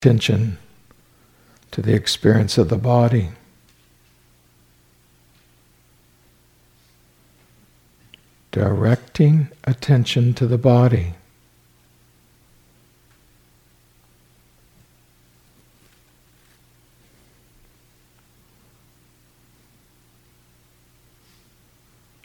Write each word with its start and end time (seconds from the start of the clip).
attention 0.00 0.56
to 1.72 1.82
the 1.82 1.92
experience 1.92 2.56
of 2.56 2.68
the 2.68 2.76
body. 2.76 3.30
Directing 8.52 9.48
attention 9.64 10.34
to 10.34 10.46
the 10.46 10.56
body. 10.56 11.14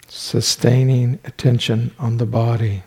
Sustaining 0.07 1.17
attention 1.25 1.95
on 1.97 2.17
the 2.17 2.27
body. 2.27 2.83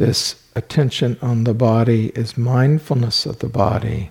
This 0.00 0.42
attention 0.56 1.18
on 1.20 1.44
the 1.44 1.52
body 1.52 2.06
is 2.14 2.38
mindfulness 2.38 3.26
of 3.26 3.40
the 3.40 3.50
body. 3.50 4.10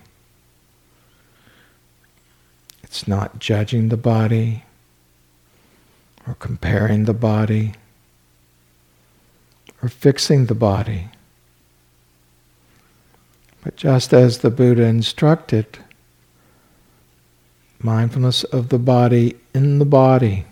It's 2.84 3.08
not 3.08 3.40
judging 3.40 3.88
the 3.88 3.96
body 3.96 4.62
or 6.28 6.34
comparing 6.34 7.06
the 7.06 7.12
body 7.12 7.74
or 9.82 9.88
fixing 9.88 10.46
the 10.46 10.54
body. 10.54 11.08
But 13.64 13.74
just 13.74 14.12
as 14.12 14.38
the 14.38 14.50
Buddha 14.50 14.84
instructed, 14.84 15.78
mindfulness 17.80 18.44
of 18.44 18.68
the 18.68 18.78
body 18.78 19.38
in 19.52 19.80
the 19.80 19.84
body, 19.84 20.44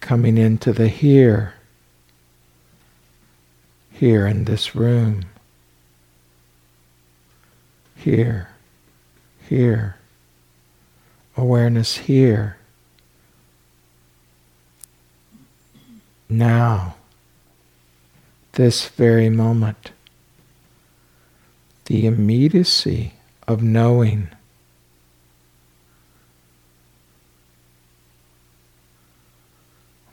coming 0.00 0.36
into 0.36 0.72
the 0.72 0.88
here 0.88 1.54
here 4.02 4.26
in 4.26 4.42
this 4.46 4.74
room. 4.74 5.24
Here, 7.94 8.48
here, 9.48 9.94
awareness 11.36 11.98
here. 11.98 12.56
Now, 16.28 16.96
this 18.54 18.88
very 18.88 19.28
moment, 19.28 19.92
the 21.84 22.04
immediacy 22.04 23.12
of 23.46 23.62
knowing. 23.62 24.30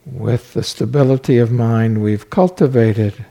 With 0.06 0.54
the 0.54 0.62
stability 0.62 1.40
of 1.40 1.50
mind 1.52 2.04
we've 2.04 2.30
cultivated 2.30 3.26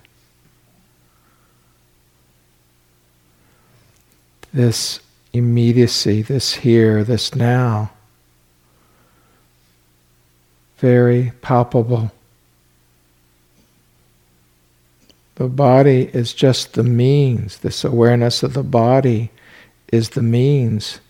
this 4.52 5.00
immediacy, 5.32 6.22
this 6.22 6.54
here, 6.54 7.04
this 7.04 7.34
now, 7.34 7.90
very 10.78 11.32
palpable. 11.42 12.12
The 15.34 15.48
body 15.48 16.10
is 16.12 16.32
just 16.32 16.72
the 16.72 16.82
means, 16.82 17.58
this 17.58 17.84
awareness 17.84 18.42
of 18.42 18.54
the 18.54 18.62
body 18.62 19.30
is 19.92 20.10
the 20.10 20.22
means 20.22 21.00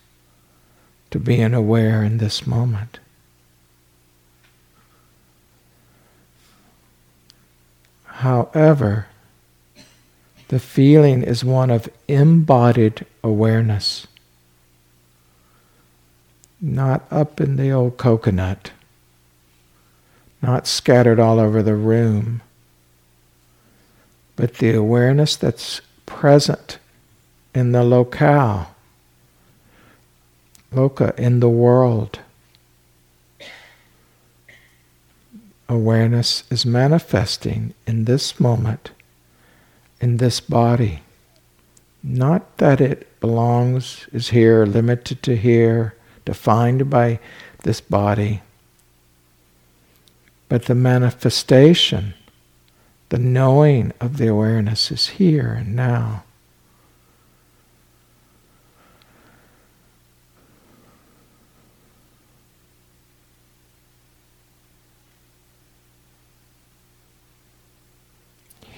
to 1.11 1.19
being 1.19 1.55
aware 1.55 2.03
in 2.03 2.19
this 2.19 2.47
moment. 2.47 2.99
However, 8.05 9.07
the 10.49 10.59
feeling 10.59 11.23
is 11.23 11.45
one 11.45 11.71
of 11.71 11.91
embodied 12.09 13.05
awareness, 13.23 14.07
not 16.61 17.07
up 17.11 17.41
in 17.41 17.57
the 17.57 17.71
old 17.71 17.99
coconut, 17.99 18.73
not 20.41 20.67
scattered 20.67 21.21
all 21.21 21.39
over 21.39 21.63
the 21.63 21.75
room, 21.75 22.41
but 24.37 24.55
the 24.55 24.75
awareness 24.75 25.37
that's 25.37 25.83
present 26.07 26.79
in 27.55 27.73
the 27.73 27.85
locale, 27.85 28.75
loka, 30.73 31.17
in 31.19 31.41
the 31.41 31.49
world. 31.49 32.21
Awareness 35.69 36.45
is 36.51 36.65
manifesting 36.65 37.75
in 37.87 38.07
this 38.07 38.41
moment 38.41 38.93
in 40.01 40.19
this 40.19 40.41
body. 40.41 41.03
Not 42.03 42.59
that 42.59 42.81
it 42.81 43.21
belongs, 43.21 44.07
is 44.13 44.29
here, 44.29 44.65
limited 44.65 45.23
to 45.25 45.37
here, 45.37 45.95
defined 46.25 46.89
by 46.89 47.19
this 47.63 47.81
body, 47.81 48.43
but 50.49 50.67
the 50.67 50.75
manifestation, 50.75 52.15
the 53.09 53.19
knowing 53.19 53.93
of 54.01 54.17
the 54.19 54.29
awareness 54.29 54.91
is 54.91 55.09
here 55.09 55.53
and 55.53 55.75
now. 55.75 56.25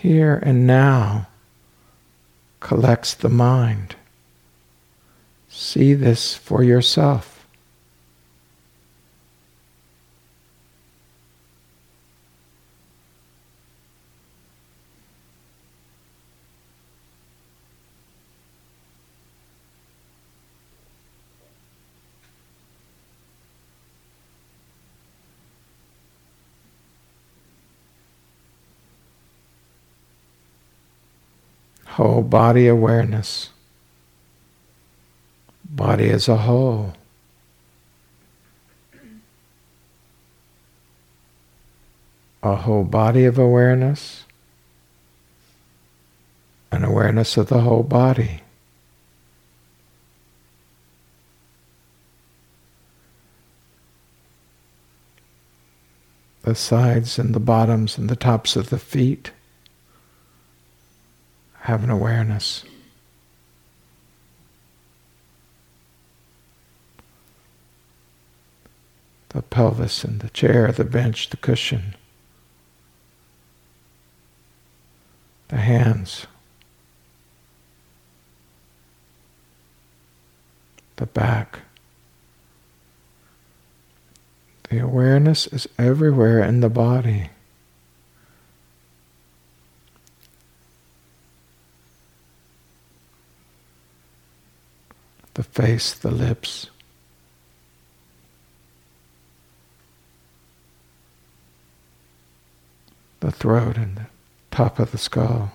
Here 0.01 0.41
and 0.43 0.67
now 0.67 1.29
collects 2.61 3.15
the 3.15 3.29
mind. 3.29 3.97
See 5.51 5.93
this 5.93 6.35
for 6.35 6.63
yourself. 6.63 7.30
Whole 32.01 32.23
body 32.23 32.67
awareness, 32.67 33.51
body 35.67 36.09
as 36.09 36.29
a 36.29 36.37
whole. 36.39 36.95
A 42.43 42.57
whole 42.57 42.85
body 42.85 43.27
of 43.27 43.39
awareness, 43.39 44.25
an 46.73 46.85
awareness 46.85 47.37
of 47.37 47.49
the 47.49 47.61
whole 47.61 47.83
body. 47.83 48.41
The 56.45 56.55
sides 56.55 57.19
and 57.19 57.35
the 57.35 57.41
bottoms 57.41 57.99
and 57.99 58.09
the 58.09 58.17
tops 58.17 58.57
of 58.57 58.71
the 58.71 58.79
feet 58.79 59.33
have 61.61 61.85
an 61.85 61.91
awareness. 61.91 62.65
The 69.31 69.43
pelvis 69.43 70.03
and 70.03 70.21
the 70.21 70.31
chair, 70.31 70.73
the 70.73 70.85
bench, 70.85 71.31
the 71.31 71.37
cushion, 71.37 71.95
the 75.49 75.59
hands, 75.59 76.27
the 80.97 81.07
back. 81.07 81.61
The 84.71 84.79
awareness 84.79 85.47
is 85.49 85.69
everywhere 85.79 86.43
in 86.43 86.61
the 86.61 86.69
body. 86.71 87.31
The 95.35 95.43
face, 95.43 95.93
the 95.93 96.11
lips. 96.11 96.69
The 103.21 103.31
throat 103.31 103.77
and 103.77 103.97
the 103.97 104.07
top 104.51 104.79
of 104.79 104.93
the 104.93 104.99
skull. 104.99 105.53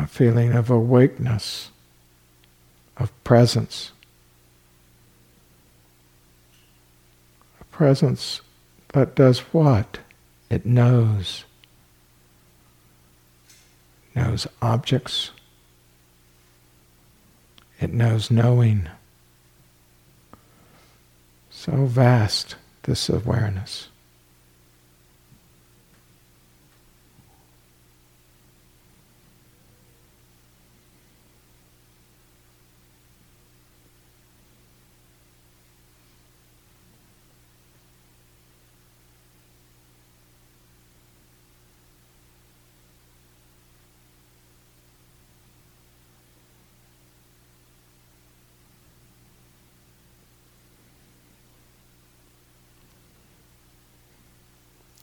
a 0.00 0.06
feeling 0.20 0.52
of 0.52 0.68
awakeness, 0.68 1.70
of 2.98 3.10
presence. 3.24 3.92
A 7.58 7.64
presence 7.64 8.42
that 8.92 9.14
does 9.14 9.38
what? 9.54 10.00
It 10.50 10.66
knows. 10.66 11.46
Knows 14.14 14.46
objects. 14.60 15.30
It 17.80 17.90
knows 17.90 18.30
knowing. 18.30 18.90
So 21.48 21.86
vast, 21.86 22.56
this 22.82 23.08
awareness. 23.08 23.88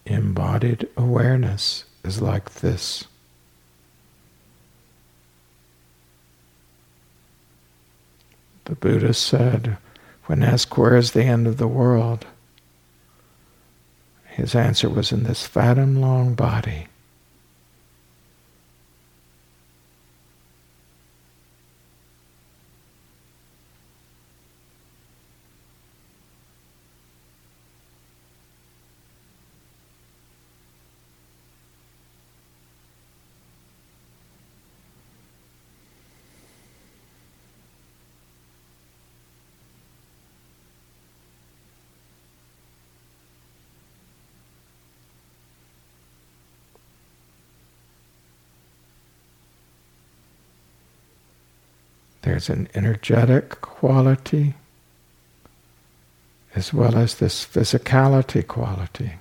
Embodied 0.10 0.88
awareness 0.98 1.86
is 2.04 2.22
like 2.22 2.56
this. 2.56 3.06
The 8.66 8.76
Buddha 8.76 9.14
said, 9.14 9.78
when 10.26 10.44
asked 10.44 10.78
where 10.78 10.98
is 10.98 11.12
the 11.12 11.24
end 11.24 11.48
of 11.48 11.58
the 11.58 11.68
world, 11.68 12.26
his 14.26 14.54
answer 14.54 14.90
was 14.90 15.12
in 15.12 15.24
this 15.24 15.48
fathom 15.48 16.02
long 16.02 16.36
body. 16.36 16.88
There's 52.38 52.52
an 52.52 52.70
energetic 52.76 53.62
quality 53.62 54.54
as 56.54 56.72
well 56.72 56.96
as 56.96 57.16
this 57.16 57.44
physicality 57.44 58.46
quality. 58.46 59.14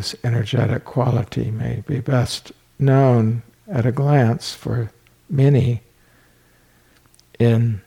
This 0.00 0.16
energetic 0.24 0.82
quality 0.86 1.50
may 1.50 1.84
be 1.86 2.00
best 2.00 2.52
known 2.78 3.42
at 3.68 3.84
a 3.84 3.92
glance 3.92 4.54
for 4.54 4.90
many 5.28 5.82
in 7.38 7.82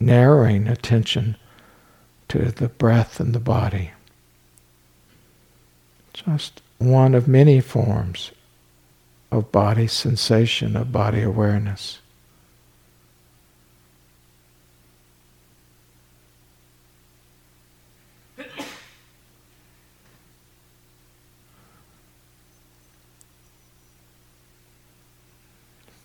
narrowing 0.00 0.66
attention 0.66 1.36
to 2.28 2.50
the 2.50 2.70
breath 2.70 3.20
and 3.20 3.34
the 3.34 3.38
body. 3.38 3.90
Just 6.14 6.62
one 6.78 7.14
of 7.14 7.28
many 7.28 7.60
forms 7.60 8.30
of 9.30 9.52
body 9.52 9.86
sensation, 9.86 10.76
of 10.76 10.90
body 10.92 11.20
awareness. 11.20 11.98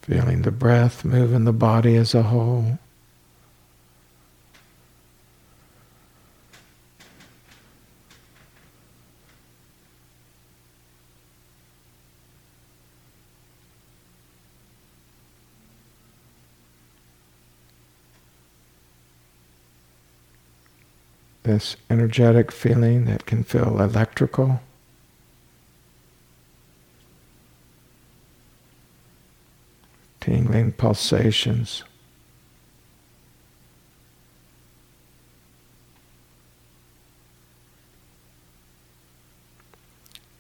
Feeling 0.04 0.42
the 0.42 0.52
breath 0.52 1.06
move 1.06 1.32
in 1.32 1.46
the 1.46 1.54
body 1.54 1.96
as 1.96 2.14
a 2.14 2.24
whole. 2.24 2.78
This 21.44 21.78
energetic 21.90 22.52
feeling 22.52 23.06
that 23.06 23.26
can 23.26 23.46
feel 23.46 23.80
electrical. 23.80 24.60
Pulsations. 30.54 31.84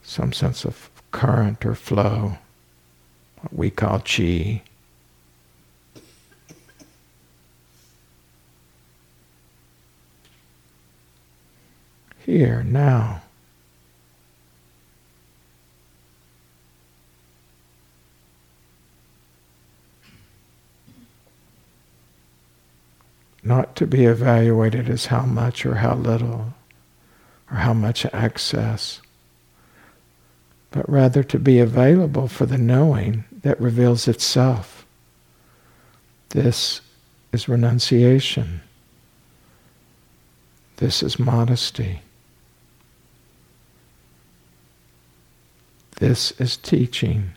Some 0.03 0.32
sense 0.32 0.65
of 0.65 0.91
current 1.12 1.65
or 1.65 1.74
flow, 1.74 2.38
what 3.41 3.53
we 3.53 3.72
call 3.72 4.00
chi. 4.00 4.62
Here, 12.20 12.63
now. 12.63 13.24
Not 23.44 23.76
to 23.76 23.86
be 23.86 24.06
evaluated 24.06 24.90
as 24.90 25.08
how 25.08 25.26
much 25.26 25.66
or 25.66 25.76
how 25.76 25.96
little 25.96 26.54
or 27.52 27.58
how 27.58 27.74
much 27.74 28.06
access, 28.14 29.02
but 30.72 30.90
rather 30.90 31.24
to 31.24 31.38
be 31.38 31.60
available 31.60 32.28
for 32.28 32.46
the 32.46 32.58
knowing 32.58 33.26
that 33.44 33.60
reveals 33.60 34.08
itself. 34.08 34.86
This 36.30 36.82
is 37.32 37.50
renunciation. 37.50 38.62
This 40.78 41.04
is 41.04 41.20
modesty. 41.20 42.02
This 45.98 46.32
is 46.40 46.58
teaching. 46.58 47.32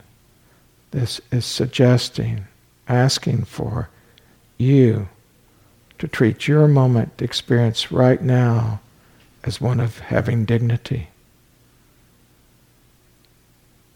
This 0.93 1.21
is 1.31 1.45
suggesting, 1.45 2.47
asking 2.89 3.45
for 3.45 3.91
you 4.57 5.09
to 5.99 6.09
treat 6.09 6.49
your 6.49 6.67
moment 6.69 7.23
experience 7.23 7.91
right 7.93 8.21
now 8.21 8.81
as 9.45 9.61
one 9.61 9.81
of 9.81 10.01
having 10.01 10.45
dignity. 10.45 11.09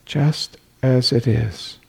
Just 0.07 0.57
as 0.83 1.13
it 1.13 1.27
is. 1.27 1.80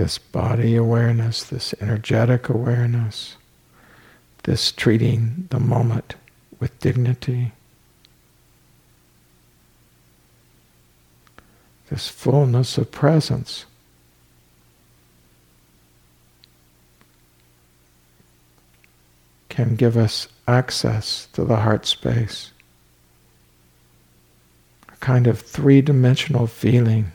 This 0.00 0.16
body 0.16 0.76
awareness, 0.76 1.42
this 1.42 1.74
energetic 1.78 2.48
awareness, 2.48 3.36
this 4.44 4.72
treating 4.72 5.46
the 5.50 5.60
moment 5.60 6.14
with 6.58 6.78
dignity, 6.78 7.52
this 11.90 12.08
fullness 12.08 12.78
of 12.78 12.90
presence. 12.90 13.66
Can 19.50 19.76
give 19.76 19.98
us 19.98 20.28
access 20.48 21.28
to 21.34 21.44
the 21.44 21.56
heart 21.56 21.84
space, 21.84 22.52
a 24.88 24.96
kind 24.96 25.26
of 25.26 25.38
three 25.38 25.82
dimensional 25.82 26.46
feeling 26.46 27.12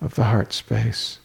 of 0.00 0.16
the 0.16 0.24
heart 0.24 0.52
space. 0.52 1.20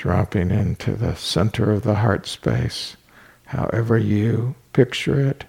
Dropping 0.00 0.50
into 0.50 0.94
the 0.94 1.14
center 1.14 1.70
of 1.70 1.82
the 1.82 1.96
heart 1.96 2.26
space, 2.26 2.96
however 3.44 3.98
you 3.98 4.54
picture 4.72 5.20
it. 5.20 5.44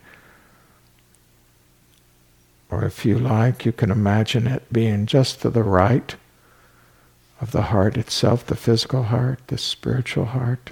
Or 2.69 2.83
if 2.83 3.05
you 3.05 3.17
like, 3.17 3.65
you 3.65 3.71
can 3.71 3.89
imagine 3.89 4.47
it 4.47 4.63
being 4.73 5.05
just 5.05 5.39
to 5.41 5.49
the 5.49 5.63
right 5.63 6.13
of 7.39 7.51
the 7.53 7.61
heart 7.61 7.95
itself, 7.95 8.45
the 8.45 8.57
physical 8.57 9.03
heart, 9.03 9.39
the 9.47 9.57
spiritual 9.57 10.25
heart. 10.25 10.71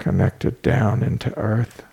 Connected 0.00 0.62
down 0.62 1.02
into 1.02 1.36
earth. 1.38 1.84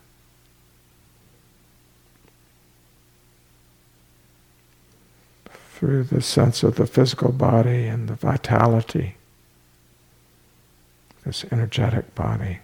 Through 5.76 6.06
the 6.06 6.22
sense 6.22 6.64
of 6.64 6.76
the 6.76 6.88
physical 6.88 7.32
body 7.32 7.86
and 7.86 8.08
the 8.08 8.16
vitality, 8.16 9.18
this 11.24 11.46
energetic 11.52 12.16
body. 12.16 12.60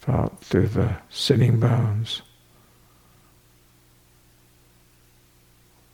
Felt 0.00 0.40
through 0.40 0.68
the 0.68 0.96
sitting 1.10 1.60
bones, 1.60 2.22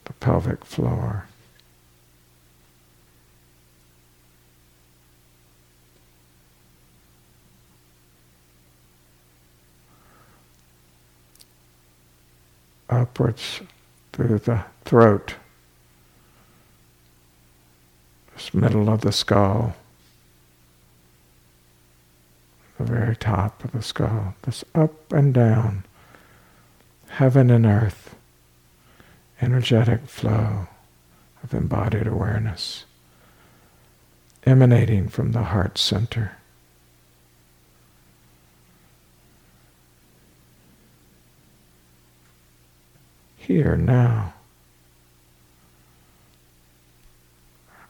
the 0.05 0.13
pelvic 0.15 0.65
floor. 0.65 1.27
Upwards 12.91 13.61
through 14.13 14.39
the 14.39 14.65
throat, 14.85 15.37
this 18.35 18.53
middle 18.53 18.91
of 18.91 19.03
the 19.03 19.13
skull, 19.13 19.75
the 22.79 22.85
very 22.85 23.17
top 23.17 23.63
of 23.65 23.73
the 23.73 23.83
skull, 23.83 24.35
this 24.43 24.65
up 24.75 25.13
and 25.13 25.33
down, 25.33 25.85
heaven 27.09 27.51
and 27.51 27.67
earth, 27.67 28.15
energetic 29.41 30.07
flow 30.07 30.67
of 31.43 31.55
embodied 31.55 32.07
awareness. 32.07 32.85
Emanating 34.45 35.09
from 35.09 35.33
the 35.33 35.45
heart 35.45 35.77
center. 35.77 36.40
Here 43.51 43.77
now. 43.77 44.33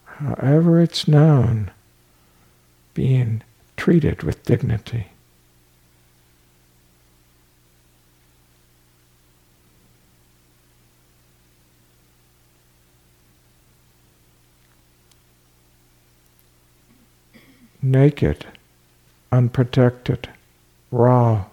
However, 0.07 0.81
it's 0.81 1.07
known, 1.07 1.71
being 2.95 3.43
treated 3.77 4.23
with 4.23 4.43
dignity. 4.45 5.09
Naked, 17.83 18.47
unprotected, 19.31 20.31
raw, 20.91 21.45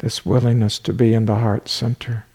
this 0.00 0.26
willingness 0.26 0.78
to 0.80 0.92
be 0.92 1.14
in 1.14 1.24
the 1.24 1.36
heart 1.36 1.70
center. 1.70 2.26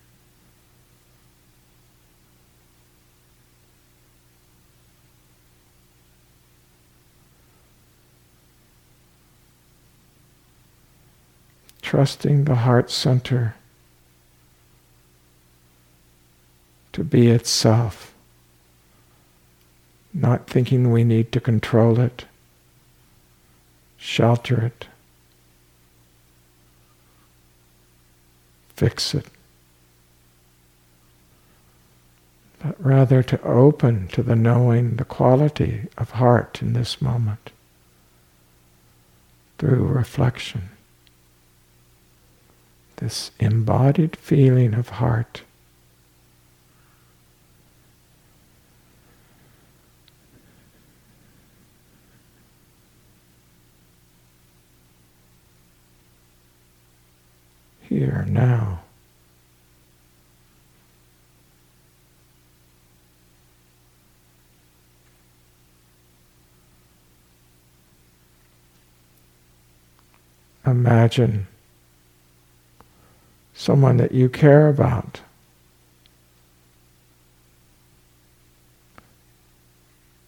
Trusting 11.88 12.44
the 12.44 12.56
heart 12.56 12.92
center 12.92 13.56
to 16.92 17.02
be 17.02 17.30
itself, 17.30 18.14
not 20.14 20.48
thinking 20.48 20.92
we 20.92 21.06
need 21.06 21.32
to 21.32 21.40
control 21.40 21.98
it, 21.98 22.26
shelter 23.96 24.66
it, 24.66 24.88
fix 28.76 29.16
it, 29.16 29.28
but 32.62 32.76
rather 32.86 33.24
to 33.24 33.42
open 33.44 34.10
to 34.10 34.22
the 34.22 34.36
knowing 34.36 34.98
the 34.98 35.06
quality 35.06 35.88
of 35.98 36.12
heart 36.12 36.62
in 36.62 36.74
this 36.74 37.02
moment 37.02 37.52
through 39.58 39.88
reflection 39.88 40.72
this 42.98 43.32
embodied 43.40 44.16
feeling 44.16 44.74
of 44.74 44.90
heart. 44.90 45.42
Here, 57.82 58.26
now. 58.28 58.82
Imagine 70.66 71.48
someone 73.58 73.98
that 73.98 74.14
you 74.14 74.30
care 74.30 74.70
about. 74.70 75.20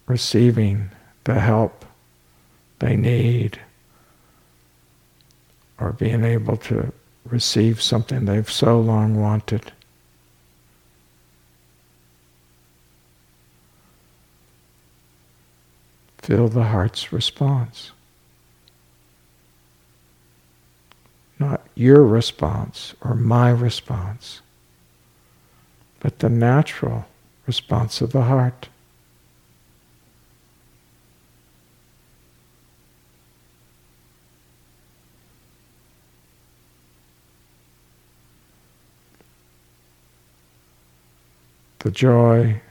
Receiving 0.07 0.89
the 1.23 1.39
help 1.39 1.85
they 2.79 2.95
need, 2.95 3.59
or 5.79 5.93
being 5.93 6.23
able 6.23 6.57
to 6.57 6.91
receive 7.25 7.81
something 7.81 8.25
they've 8.25 8.49
so 8.49 8.79
long 8.79 9.15
wanted. 9.21 9.71
feel 16.29 16.47
the 16.47 16.63
heart's 16.63 17.11
response. 17.11 17.91
Not 21.39 21.65
your 21.73 22.03
response 22.03 22.93
or 23.01 23.15
my 23.15 23.49
response, 23.49 24.41
but 26.01 26.19
the 26.19 26.29
natural 26.29 27.05
response 27.47 28.01
of 28.01 28.11
the 28.11 28.23
heart. 28.23 28.69
the 41.79 41.91
joy 41.91 42.61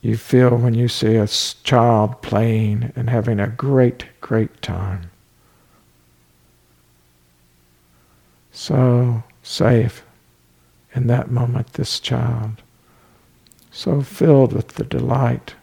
you 0.00 0.16
feel 0.16 0.56
when 0.56 0.74
you 0.74 0.88
see 0.88 1.16
a 1.16 1.26
child 1.26 2.22
playing 2.22 2.92
and 2.94 3.10
having 3.10 3.40
a 3.40 3.48
great, 3.48 4.06
great 4.20 4.62
time. 4.62 5.10
So 8.54 9.24
safe 9.42 10.04
in 10.94 11.08
that 11.08 11.30
moment, 11.30 11.72
this 11.72 11.98
child, 11.98 12.62
so 13.72 14.00
filled 14.00 14.52
with 14.52 14.68
the 14.68 14.84
delight. 14.84 15.56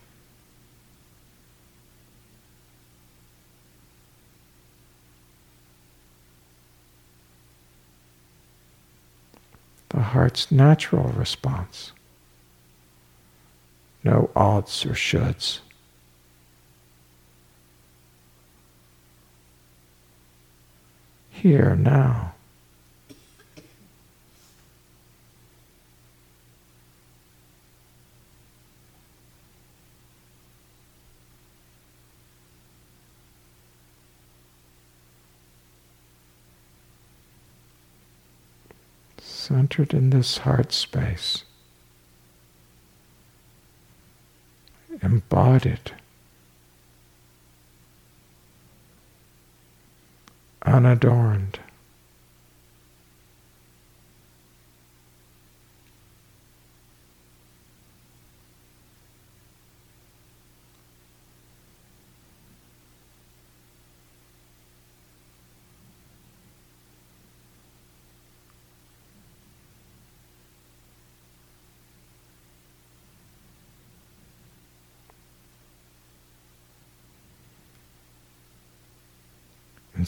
The 9.90 10.02
heart's 10.02 10.52
natural 10.52 11.10
response 11.10 11.94
no 14.04 14.30
odds 14.36 14.86
or 14.86 14.94
shoulds. 14.94 15.60
Here 21.30 21.76
now. 21.76 22.34
Centered 39.52 39.94
in 39.94 40.12
this 40.12 40.38
heart 40.40 40.72
space. 40.72 41.44
embodied, 45.04 45.92
unadorned. 50.66 51.60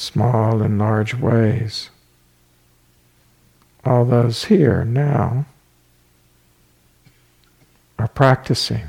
Small 0.03 0.61
and 0.61 0.77
large 0.77 1.13
ways. 1.13 1.89
All 3.85 4.05
those 4.05 4.45
here 4.45 4.83
now 4.83 5.45
are 7.97 8.07
practicing 8.07 8.87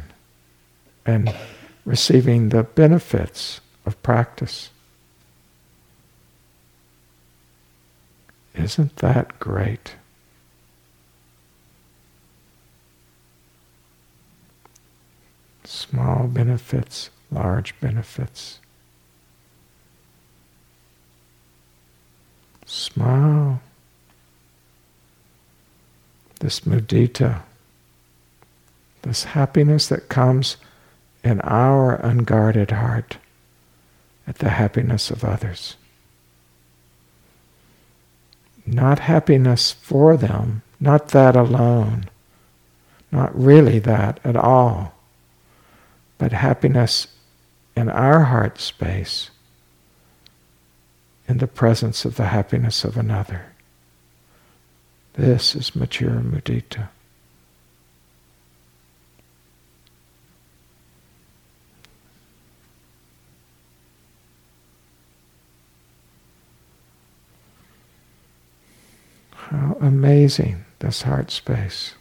and 1.07 1.35
receiving 1.85 2.49
the 2.49 2.63
benefits 2.63 3.61
of 3.87 4.01
practice. 4.03 4.71
Isn't 8.55 8.97
that 8.97 9.39
great? 9.39 9.95
Small 15.65 16.29
benefits, 16.29 17.11
large 17.31 17.79
benefits. 17.81 18.61
Smile. 22.67 23.61
This 26.41 26.61
mudita, 26.61 27.43
this 29.03 29.25
happiness 29.25 29.89
that 29.89 30.09
comes 30.09 30.57
in 31.23 31.41
our 31.41 31.95
unguarded 31.95 32.71
heart 32.71 33.19
at 34.27 34.39
the 34.39 34.51
happiness 34.51 35.11
of 35.11 35.25
others. 35.25 35.77
Not 38.67 39.01
happiness 39.01 39.73
for 39.73 40.17
them, 40.17 40.63
not 40.81 41.09
that 41.09 41.37
alone, 41.37 42.09
not 43.13 43.39
really 43.39 43.79
that 43.81 44.21
at 44.25 44.37
all, 44.37 44.95
but 46.19 46.33
happiness 46.33 47.09
in 47.77 47.89
our 47.89 48.25
heart 48.25 48.59
space 48.59 49.31
in 51.27 51.39
the 51.39 51.47
presence 51.47 52.05
of 52.05 52.17
the 52.17 52.27
happiness 52.27 52.85
of 52.85 52.97
another. 52.97 53.53
This 55.15 55.55
is 55.55 55.77
mature 55.77 56.11
mudita. 56.11 56.89
How 69.35 69.77
amazing 69.81 70.65
this 70.81 71.03
heart 71.03 71.31
space. 71.31 71.95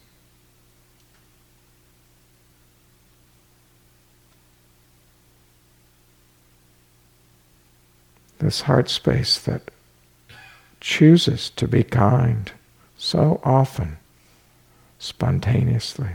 This 8.44 8.62
heart 8.62 8.90
space 8.90 9.40
that 9.40 9.72
chooses 10.80 11.50
to 11.52 11.68
be 11.68 11.84
kind 11.84 12.52
so 12.98 13.40
often, 13.44 13.98
spontaneously. 15.00 16.12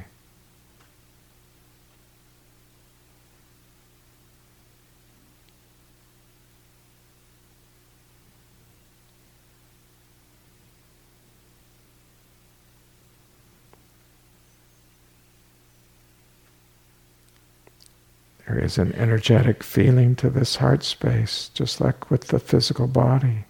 There 18.48 18.58
is 18.58 18.78
an 18.78 18.94
energetic 18.94 19.62
feeling 19.62 20.16
to 20.16 20.30
this 20.30 20.56
heart 20.56 20.82
space, 20.82 21.50
just 21.52 21.82
like 21.82 22.10
with 22.10 22.28
the 22.28 22.38
physical 22.38 22.86
body. 22.86 23.44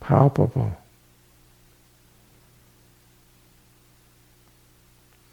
Palpable. 0.00 0.76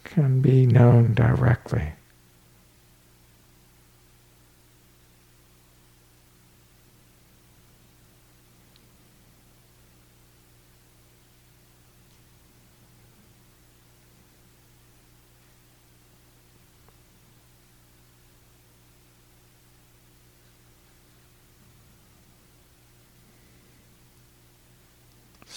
Can 0.06 0.40
be 0.40 0.66
known 0.66 1.14
directly. 1.14 1.92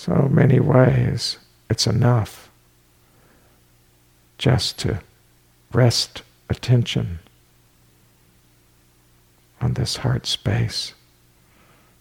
So 0.06 0.28
many 0.30 0.60
ways, 0.60 1.36
it's 1.68 1.88
enough 1.88 2.48
just 4.38 4.78
to 4.78 5.00
rest 5.72 6.22
attention 6.48 7.18
on 9.60 9.74
this 9.74 9.96
heart 9.96 10.24
space, 10.24 10.94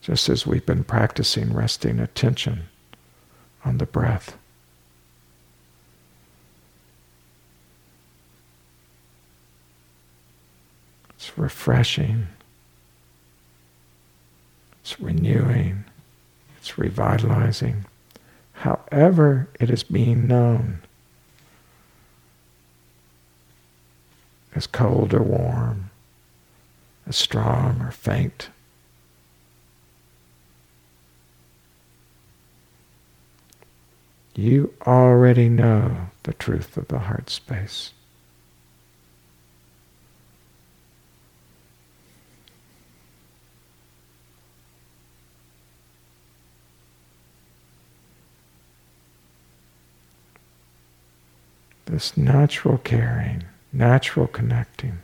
just 0.02 0.30
as 0.30 0.46
we've 0.46 0.68
been 0.68 0.84
practicing 0.84 1.52
resting 1.52 2.00
attention 2.00 2.66
on 3.64 3.80
the 3.80 3.88
breath. 3.88 4.38
It's 11.16 11.36
refreshing. 11.36 12.28
It's 14.84 15.00
renewing. 15.00 15.86
It's 16.60 16.78
revitalizing. 16.78 17.86
However, 18.66 19.48
it 19.60 19.70
is 19.70 19.84
being 19.84 20.26
known 20.26 20.80
as 24.56 24.66
cold 24.66 25.14
or 25.14 25.22
warm, 25.22 25.92
as 27.06 27.16
strong 27.16 27.80
or 27.80 27.92
faint. 27.92 28.50
You 34.34 34.74
already 34.88 35.48
know 35.48 36.08
the 36.24 36.34
truth 36.34 36.76
of 36.76 36.88
the 36.88 36.98
heart 36.98 37.30
space. 37.30 37.92
This 51.96 52.18
natural 52.18 52.78
caring, 52.78 53.46
natural 53.72 54.28
connecting, 54.28 55.00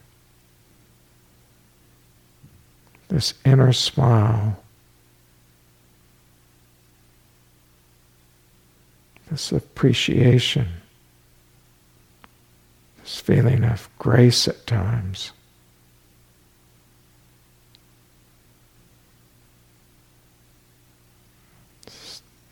this 3.08 3.34
inner 3.46 3.72
smile 3.72 4.62
this 9.30 9.54
appreciation, 9.54 10.68
this 13.02 13.22
feeling 13.22 13.64
of 13.64 13.88
grace 13.98 14.50
at 14.50 14.68
times. 14.68 15.32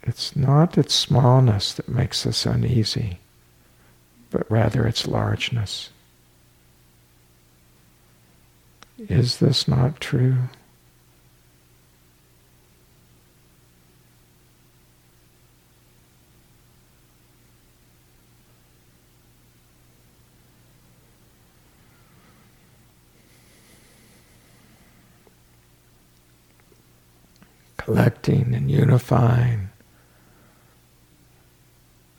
It's 0.04 0.34
not 0.34 0.78
its 0.78 0.94
smallness 0.96 1.74
that 1.74 1.90
makes 1.90 2.26
us 2.26 2.46
uneasy, 2.46 3.20
but 4.32 4.50
rather 4.50 4.88
its 4.88 5.08
largeness. 5.08 5.90
Is 8.98 9.38
this 9.38 9.68
not 9.68 10.00
true? 10.00 10.50
collecting 27.90 28.54
and 28.54 28.70
unifying 28.70 29.68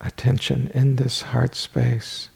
attention 0.01 0.71
in 0.75 0.97
this 0.97 1.23
heart 1.23 1.55
space. 1.55 2.31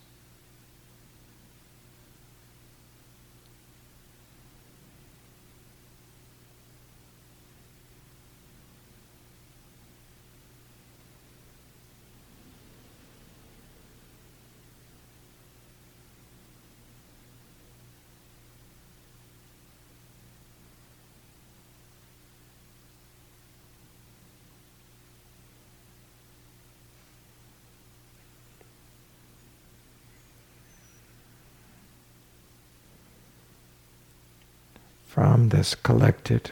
From 35.15 35.51
this 35.51 35.77
collected 35.77 36.51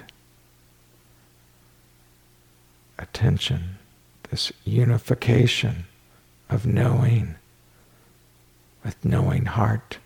attention, 2.96 3.77
this 4.31 4.53
unification 4.64 5.87
of 6.48 6.64
knowing 6.64 7.35
with 8.85 9.05
knowing 9.05 9.46
heart. 9.46 9.98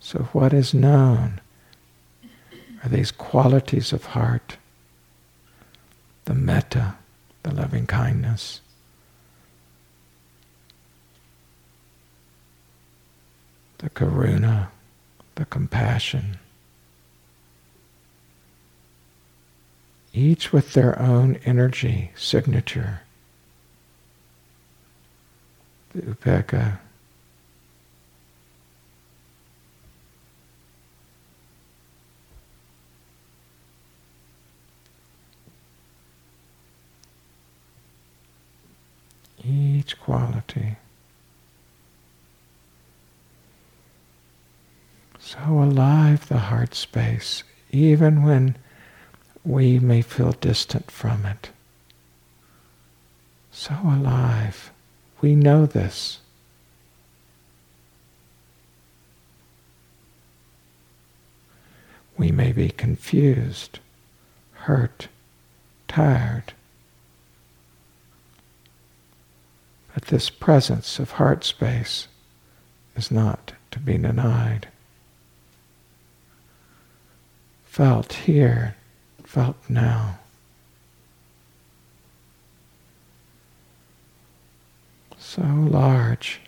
So, 0.00 0.20
what 0.32 0.54
is 0.54 0.72
known 0.72 1.42
are 2.82 2.88
these 2.88 3.10
qualities 3.10 3.92
of 3.92 4.06
heart 4.06 4.56
the 6.24 6.34
metta, 6.34 6.94
the 7.42 7.54
loving 7.54 7.86
kindness. 7.86 8.62
The 13.76 13.90
karuna, 13.90 14.68
the 15.34 15.44
compassion, 15.44 16.38
each 20.16 20.50
with 20.50 20.72
their 20.72 20.98
own 20.98 21.38
energy 21.44 22.10
signature. 22.16 23.02
The 25.94 26.02
upekkha. 26.02 26.78
Each 39.44 40.00
quality. 40.00 40.76
So 45.20 45.38
alive 45.38 46.28
the 46.28 46.38
heart 46.38 46.74
space, 46.74 47.44
even 47.70 48.22
when 48.22 48.56
we 49.46 49.78
may 49.78 50.02
feel 50.02 50.32
distant 50.32 50.90
from 50.90 51.24
it. 51.24 51.50
So 53.52 53.74
alive. 53.84 54.72
We 55.20 55.36
know 55.36 55.66
this. 55.66 56.18
We 62.18 62.32
may 62.32 62.50
be 62.50 62.70
confused, 62.70 63.78
hurt, 64.52 65.08
tired. 65.86 66.52
But 69.94 70.06
this 70.06 70.28
presence 70.28 70.98
of 70.98 71.12
heart 71.12 71.44
space 71.44 72.08
is 72.96 73.12
not 73.12 73.52
to 73.70 73.78
be 73.78 73.96
denied. 73.96 74.68
Felt 77.66 78.12
here 78.12 78.75
felt 79.36 79.56
now. 79.68 80.18
So 85.18 85.42
large. 85.42 86.40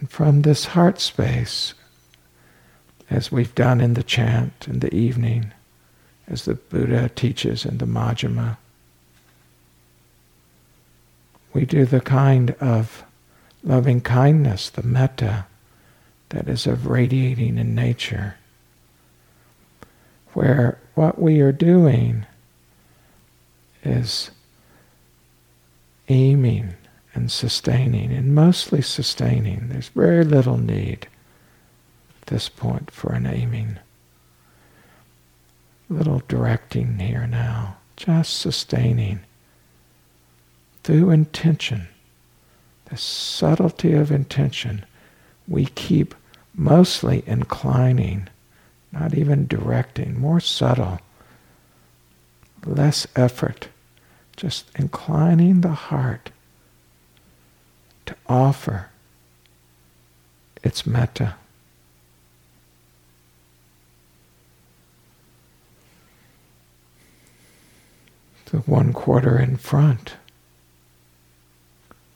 And 0.00 0.10
from 0.10 0.42
this 0.42 0.64
heart 0.64 1.00
space, 1.00 1.74
as 3.08 3.30
we've 3.30 3.54
done 3.54 3.80
in 3.80 3.94
the 3.94 4.02
chant 4.02 4.66
in 4.66 4.80
the 4.80 4.92
evening, 4.92 5.52
as 6.26 6.44
the 6.44 6.54
Buddha 6.54 7.08
teaches 7.10 7.64
in 7.64 7.78
the 7.78 7.86
Majjhima, 7.86 8.56
we 11.52 11.64
do 11.64 11.86
the 11.86 12.00
kind 12.00 12.50
of 12.60 13.04
loving 13.62 14.00
kindness, 14.00 14.70
the 14.70 14.82
metta, 14.82 15.46
that 16.30 16.48
is 16.48 16.66
of 16.66 16.86
radiating 16.86 17.58
in 17.58 17.74
nature, 17.74 18.36
where 20.32 20.78
what 20.94 21.20
we 21.20 21.40
are 21.40 21.52
doing 21.52 22.24
is 23.84 24.30
aiming 26.08 26.74
and 27.14 27.30
sustaining, 27.30 28.12
and 28.12 28.34
mostly 28.34 28.80
sustaining. 28.80 29.68
There's 29.68 29.88
very 29.88 30.24
little 30.24 30.58
need 30.58 31.08
at 32.20 32.26
this 32.28 32.48
point 32.48 32.90
for 32.90 33.12
an 33.12 33.26
aiming. 33.26 33.78
Little 35.88 36.22
directing 36.28 37.00
here 37.00 37.26
now, 37.26 37.78
just 37.96 38.38
sustaining 38.38 39.20
through 40.84 41.10
intention, 41.10 41.88
the 42.86 42.96
subtlety 42.96 43.92
of 43.92 44.12
intention. 44.12 44.84
We 45.48 45.66
keep 45.66 46.14
mostly 46.54 47.22
inclining, 47.26 48.28
not 48.92 49.14
even 49.14 49.46
directing, 49.46 50.18
more 50.18 50.40
subtle, 50.40 51.00
less 52.64 53.06
effort, 53.16 53.68
just 54.36 54.70
inclining 54.76 55.60
the 55.60 55.68
heart 55.68 56.30
to 58.06 58.14
offer 58.26 58.90
its 60.62 60.86
metta. 60.86 61.34
The 68.46 68.58
one 68.58 68.92
quarter 68.92 69.38
in 69.38 69.56
front, 69.56 70.16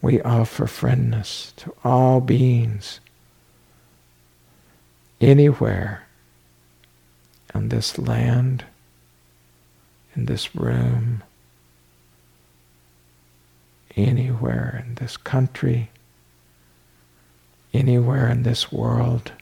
we 0.02 0.20
offer 0.22 0.66
friendness 0.66 1.54
to 1.56 1.72
all 1.84 2.20
beings 2.20 2.98
anywhere 5.24 6.06
on 7.54 7.70
this 7.70 7.98
land, 7.98 8.64
in 10.14 10.26
this 10.26 10.54
room, 10.54 11.22
anywhere 13.96 14.84
in 14.86 14.96
this 14.96 15.16
country, 15.16 15.90
anywhere 17.72 18.28
in 18.28 18.42
this 18.42 18.70
world, 18.70 19.32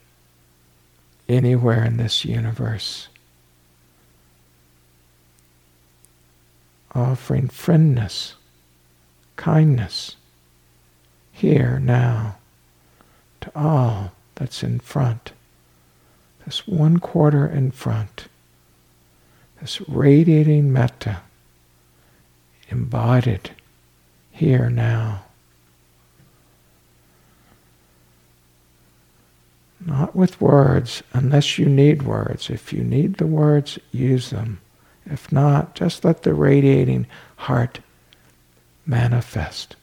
anywhere 1.28 1.84
in 1.84 1.96
this 1.96 2.24
universe. 2.24 3.08
Offering 6.94 7.48
friendness, 7.48 8.34
kindness, 9.36 10.16
here, 11.32 11.80
now, 11.80 12.36
to 13.40 13.50
all 13.56 14.12
that's 14.36 14.62
in 14.62 14.78
front, 14.78 15.32
this 16.44 16.66
one 16.66 16.98
quarter 16.98 17.46
in 17.46 17.70
front, 17.70 18.26
this 19.60 19.80
radiating 19.88 20.72
metta 20.72 21.20
embodied 22.68 23.50
here 24.30 24.70
now. 24.70 25.24
Not 29.84 30.14
with 30.14 30.40
words, 30.40 31.02
unless 31.12 31.58
you 31.58 31.66
need 31.66 32.02
words. 32.02 32.50
If 32.50 32.72
you 32.72 32.84
need 32.84 33.16
the 33.16 33.26
words, 33.26 33.78
use 33.90 34.30
them. 34.30 34.60
If 35.06 35.32
not, 35.32 35.74
just 35.74 36.04
let 36.04 36.22
the 36.22 36.34
radiating 36.34 37.06
heart 37.36 37.80
manifest. 38.86 39.76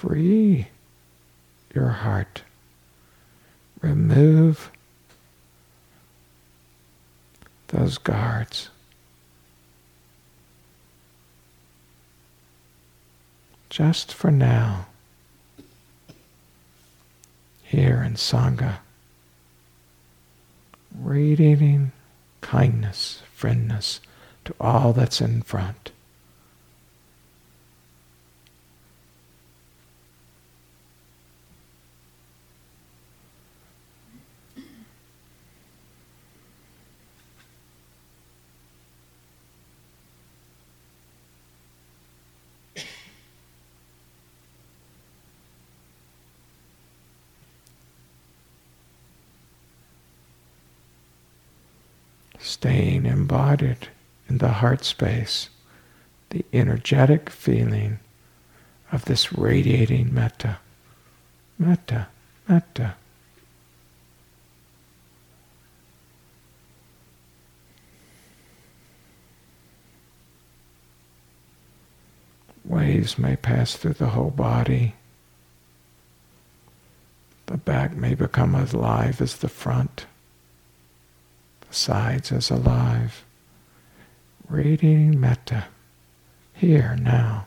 Free 0.00 0.66
your 1.74 1.90
heart. 1.90 2.42
Remove 3.82 4.70
those 7.68 7.98
guards. 7.98 8.70
Just 13.68 14.14
for 14.14 14.30
now, 14.30 14.86
here 17.62 18.02
in 18.02 18.14
Sangha, 18.14 18.78
radiating 20.98 21.92
kindness, 22.40 23.22
friendness 23.38 24.00
to 24.46 24.54
all 24.58 24.94
that's 24.94 25.20
in 25.20 25.42
front. 25.42 25.92
Staying 52.60 53.06
embodied 53.06 53.88
in 54.28 54.36
the 54.36 54.48
heart 54.48 54.84
space, 54.84 55.48
the 56.28 56.44
energetic 56.52 57.30
feeling 57.30 57.98
of 58.92 59.06
this 59.06 59.32
radiating 59.32 60.12
metta. 60.12 60.58
Metta, 61.58 62.08
metta. 62.46 62.96
Waves 72.62 73.18
may 73.18 73.36
pass 73.36 73.74
through 73.74 73.94
the 73.94 74.08
whole 74.08 74.30
body. 74.30 74.96
The 77.46 77.56
back 77.56 77.96
may 77.96 78.14
become 78.14 78.54
as 78.54 78.74
live 78.74 79.22
as 79.22 79.38
the 79.38 79.48
front 79.48 80.04
sides 81.70 82.32
as 82.32 82.50
alive, 82.50 83.24
radiating 84.48 85.18
metta 85.18 85.66
here 86.54 86.96
now. 87.00 87.46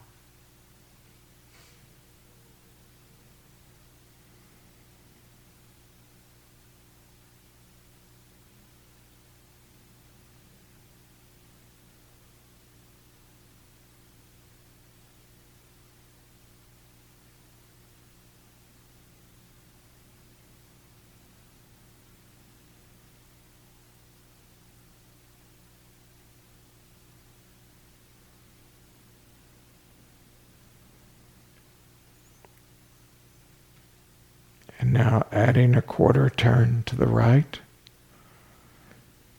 A 35.55 35.81
quarter 35.81 36.29
turn 36.29 36.83
to 36.85 36.95
the 36.95 37.07
right. 37.07 37.59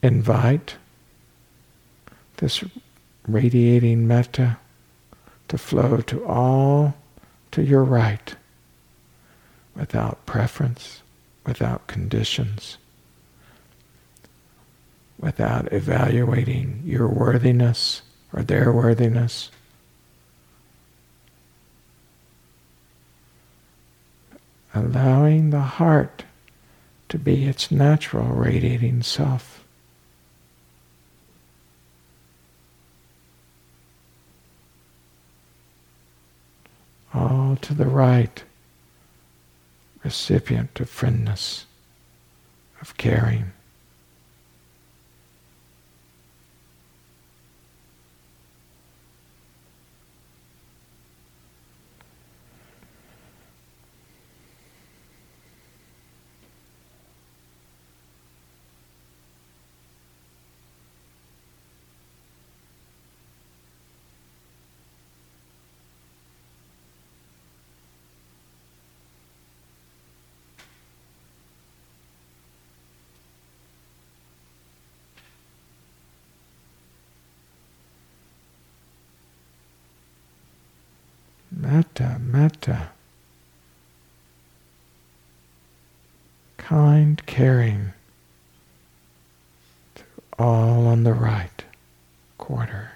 Invite 0.01 0.75
this 2.37 2.63
radiating 3.27 4.07
metta 4.07 4.57
to 5.47 5.57
flow 5.57 5.97
to 5.97 6.25
all 6.25 6.95
to 7.51 7.63
your 7.63 7.83
right 7.83 8.35
without 9.75 10.25
preference, 10.25 11.01
without 11.45 11.87
conditions, 11.87 12.77
without 15.19 15.71
evaluating 15.71 16.81
your 16.85 17.07
worthiness 17.07 18.01
or 18.33 18.43
their 18.43 18.71
worthiness. 18.71 19.51
Allowing 24.75 25.49
the 25.49 25.61
heart 25.61 26.25
to 27.07 27.17
be 27.17 27.45
its 27.45 27.71
natural 27.71 28.27
radiating 28.27 29.01
self. 29.01 29.63
All 37.13 37.55
to 37.61 37.73
the 37.73 37.85
right, 37.85 38.43
recipient 40.03 40.77
of 40.81 40.89
friendness, 40.89 41.63
of 42.81 42.97
caring. 42.97 43.53
metta, 81.75 82.17
metta. 82.21 82.89
Kind, 86.55 87.25
caring 87.25 87.91
to 89.95 90.03
all 90.39 90.87
on 90.87 91.03
the 91.03 91.13
right 91.13 91.65
quarter. 92.37 92.94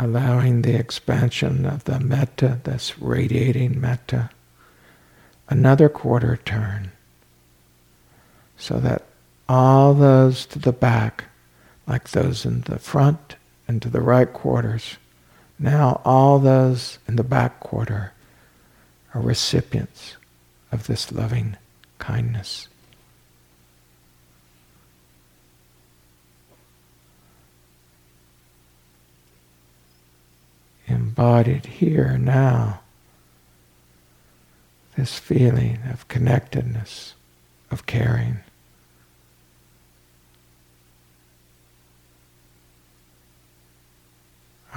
Allowing 0.00 0.62
the 0.62 0.74
expansion 0.74 1.66
of 1.66 1.84
the 1.84 2.00
metta, 2.00 2.58
this 2.64 2.98
radiating 2.98 3.78
metta, 3.78 4.30
another 5.50 5.90
quarter 5.90 6.38
turn, 6.38 6.90
so 8.56 8.80
that 8.80 9.04
all 9.46 9.92
those 9.92 10.46
to 10.46 10.58
the 10.58 10.72
back, 10.72 11.24
like 11.86 12.08
those 12.10 12.46
in 12.46 12.62
the 12.62 12.78
front 12.78 13.36
and 13.68 13.82
to 13.82 13.90
the 13.90 14.00
right 14.00 14.32
quarters, 14.32 14.96
now 15.58 16.00
all 16.02 16.38
those 16.38 16.98
in 17.06 17.16
the 17.16 17.22
back 17.22 17.60
quarter 17.60 18.12
are 19.12 19.20
recipients 19.20 20.16
of 20.72 20.86
this 20.86 21.12
loving 21.12 21.58
kindness. 21.98 22.69
Embodied 30.90 31.66
here 31.66 32.18
now. 32.18 32.80
This 34.96 35.18
feeling 35.18 35.78
of 35.90 36.08
connectedness, 36.08 37.14
of 37.70 37.86
caring. 37.86 38.40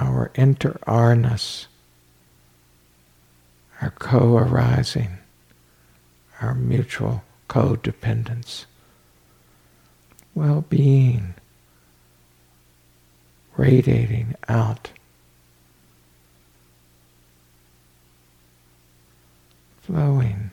Our 0.00 0.30
inter-arness, 0.34 1.66
our 3.82 3.90
co-arising, 3.90 5.18
our 6.40 6.54
mutual 6.54 7.22
codependence, 7.48 8.64
well-being 10.34 11.34
radiating 13.56 14.34
out 14.48 14.90
flowing, 19.86 20.50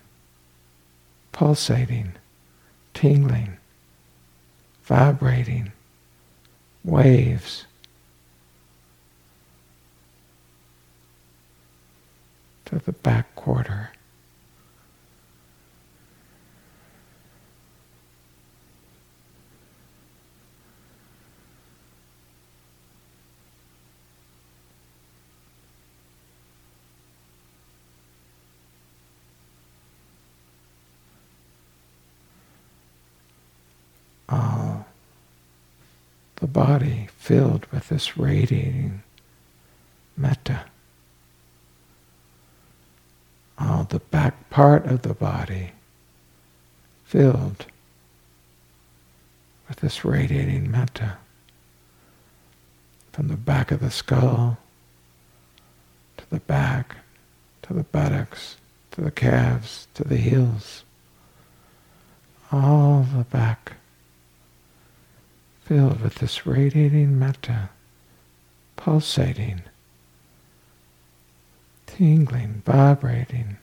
pulsating, 1.32 2.14
tingling, 2.94 3.58
vibrating, 4.84 5.72
waves. 6.84 7.66
To 12.66 12.80
the 12.80 12.92
back 12.94 13.36
quarter. 13.36 13.92
The 36.42 36.48
body 36.48 37.08
filled 37.18 37.68
with 37.72 37.90
this 37.90 38.18
radiating 38.18 39.04
metta. 40.18 40.66
All 43.60 43.84
the 43.84 44.00
back 44.00 44.50
part 44.50 44.88
of 44.88 45.04
the 45.04 45.14
body 45.14 45.74
filled 47.06 47.68
with 49.68 49.78
this 49.82 50.04
radiating 50.04 50.72
metta. 50.72 51.18
From 53.14 53.28
the 53.28 53.38
back 53.38 53.70
of 53.70 53.80
the 53.80 53.92
skull 53.92 54.58
to 56.18 56.28
the 56.32 56.40
back, 56.40 56.98
to 57.62 57.74
the 57.74 57.84
buttocks, 57.84 58.56
to 58.92 59.02
the 59.02 59.12
calves, 59.12 59.88
to 59.94 60.04
the 60.04 60.18
heels. 60.18 60.86
All 62.52 63.06
the 63.16 63.26
back 63.26 63.74
filled 65.72 66.02
with 66.02 66.16
this 66.16 66.46
radiating 66.46 67.18
metta, 67.18 67.70
pulsating, 68.76 69.62
tingling, 71.86 72.62
vibrating, 72.66 73.56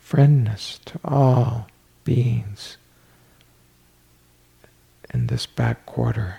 friendness 0.00 0.78
to 0.84 1.00
all 1.04 1.66
beings 2.04 2.76
in 5.12 5.26
this 5.26 5.46
back 5.46 5.84
quarter. 5.84 6.36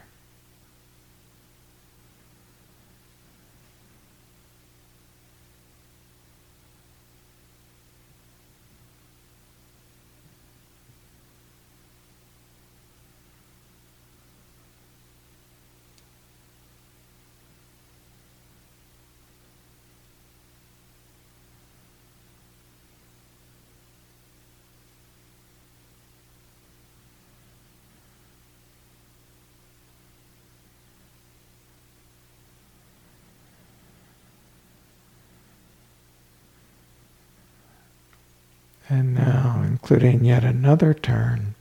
And 38.88 39.16
now, 39.16 39.64
including 39.66 40.24
yet 40.24 40.44
another 40.44 40.94
turn, 40.94 41.56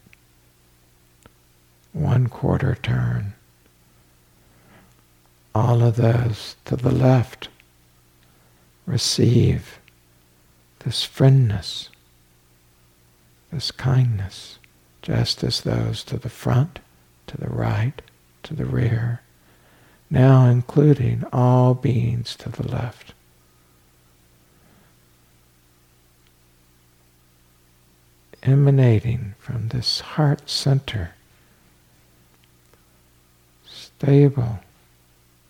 one 1.92 2.26
quarter 2.26 2.76
turn, 2.82 3.34
all 5.54 5.82
of 5.82 5.96
those 5.96 6.56
to 6.66 6.76
the 6.76 6.90
left 6.90 7.48
receive 8.86 9.78
this 10.80 11.06
friendness, 11.06 11.88
this 13.50 13.70
kindness, 13.70 14.58
just 15.00 15.42
as 15.42 15.62
those 15.62 16.04
to 16.04 16.18
the 16.18 16.28
front, 16.28 16.80
to 17.26 17.38
the 17.38 17.48
right, 17.48 18.02
to 18.42 18.54
the 18.54 18.66
rear, 18.66 19.22
now 20.10 20.46
including 20.46 21.24
all 21.32 21.72
beings 21.74 22.36
to 22.36 22.50
the 22.50 22.66
left. 22.66 23.14
Emanating 28.44 29.34
from 29.38 29.68
this 29.68 30.00
heart 30.00 30.48
center, 30.48 31.14
stable, 33.64 34.60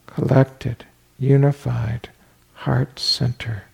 collected, 0.07 0.85
unified 1.19 2.09
heart 2.55 2.99
center. 2.99 3.65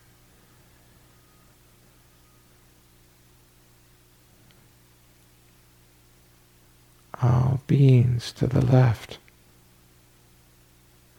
All 7.22 7.60
beings 7.66 8.32
to 8.32 8.46
the 8.46 8.64
left, 8.64 9.18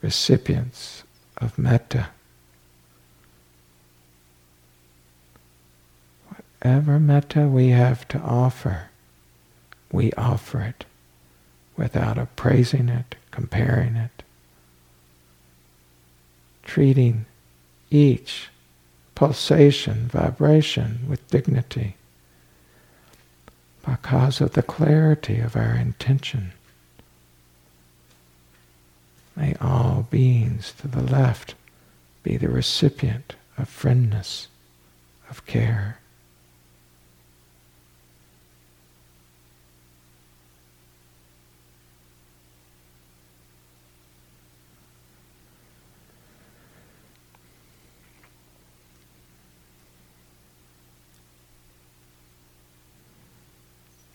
recipients 0.02 1.04
of 1.36 1.56
metta. 1.56 2.08
Whatever 6.62 7.00
metta 7.00 7.48
we 7.48 7.70
have 7.70 8.06
to 8.06 8.20
offer, 8.20 8.90
we 9.90 10.12
offer 10.12 10.60
it 10.60 10.84
without 11.76 12.18
appraising 12.18 12.88
it, 12.88 13.16
comparing 13.32 13.96
it, 13.96 14.22
treating 16.62 17.26
each 17.90 18.48
pulsation, 19.16 20.06
vibration 20.06 21.00
with 21.08 21.28
dignity 21.28 21.96
because 23.84 24.40
of 24.40 24.52
the 24.52 24.62
clarity 24.62 25.40
of 25.40 25.56
our 25.56 25.74
intention. 25.74 26.52
May 29.34 29.56
all 29.60 30.06
beings 30.12 30.74
to 30.80 30.86
the 30.86 31.02
left 31.02 31.56
be 32.22 32.36
the 32.36 32.48
recipient 32.48 33.34
of 33.58 33.68
friendness, 33.68 34.46
of 35.28 35.44
care. 35.44 35.98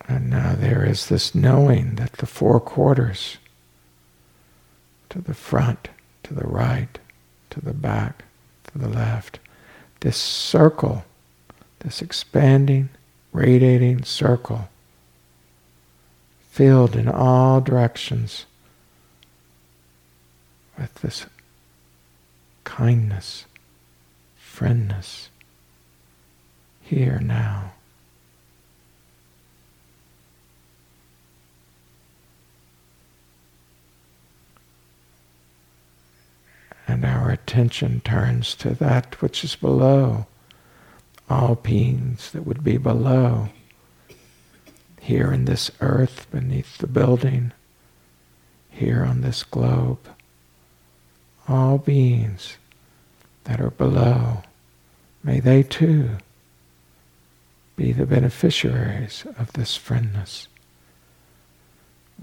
And 0.09 0.26
now 0.37 0.53
there 0.53 0.85
is 0.85 1.07
this 1.07 1.33
knowing 1.33 1.95
that 1.95 2.13
the 2.13 2.27
four 2.27 2.59
quarters, 2.59 3.37
to 5.09 5.19
the 5.19 5.33
front, 5.33 5.89
to 6.21 6.35
the 6.35 6.45
right, 6.45 6.99
to 7.49 7.59
the 7.59 7.73
back, 7.73 8.23
to 8.71 8.77
the 8.77 8.87
left, 8.87 9.39
this 10.01 10.15
circle, 10.15 11.05
this 11.79 12.03
expanding, 12.03 12.89
radiating 13.33 14.03
circle, 14.03 14.69
filled 16.51 16.95
in 16.95 17.07
all 17.07 17.59
directions 17.59 18.45
with 20.77 20.93
this 21.01 21.25
kindness, 22.63 23.45
friendness, 24.39 25.29
here 26.79 27.19
now. 27.23 27.71
And 36.97 37.05
our 37.05 37.29
attention 37.29 38.01
turns 38.01 38.55
to 38.55 38.71
that 38.71 39.21
which 39.21 39.43
is 39.43 39.55
below, 39.55 40.25
all 41.29 41.53
beings 41.53 42.31
that 42.31 42.41
would 42.41 42.63
be 42.63 42.77
below, 42.77 43.49
here 44.99 45.31
in 45.31 45.45
this 45.45 45.69
earth 45.79 46.25
beneath 46.31 46.79
the 46.79 46.87
building, 46.87 47.51
here 48.71 49.05
on 49.05 49.21
this 49.21 49.43
globe, 49.43 49.99
all 51.47 51.77
beings 51.77 52.57
that 53.43 53.61
are 53.61 53.69
below, 53.69 54.41
may 55.23 55.39
they 55.39 55.61
too 55.61 56.17
be 57.75 57.91
the 57.91 58.07
beneficiaries 58.07 59.23
of 59.37 59.53
this 59.53 59.77
friendness, 59.77 60.47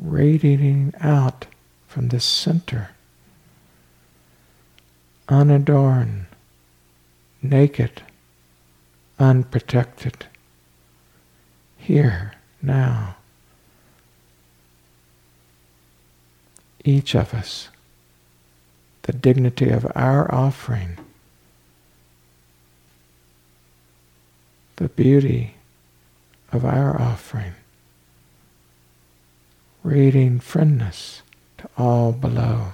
radiating 0.01 0.93
out 0.99 1.47
from 1.87 2.09
this 2.09 2.25
center 2.25 2.93
unadorned, 5.29 6.27
naked, 7.43 8.03
unprotected, 9.18 10.27
here, 11.77 12.33
now. 12.62 13.16
Each 16.85 17.14
of 17.14 17.33
us, 17.35 17.68
the 19.03 19.12
dignity 19.12 19.70
of 19.70 19.91
our 19.95 20.33
offering, 20.35 20.99
the 24.77 24.89
beauty 24.89 25.55
of 26.53 26.64
our 26.64 27.01
offering, 27.01 27.53
reading 29.83 30.41
friendness 30.41 31.20
to 31.59 31.68
all 31.77 32.12
below. 32.12 32.72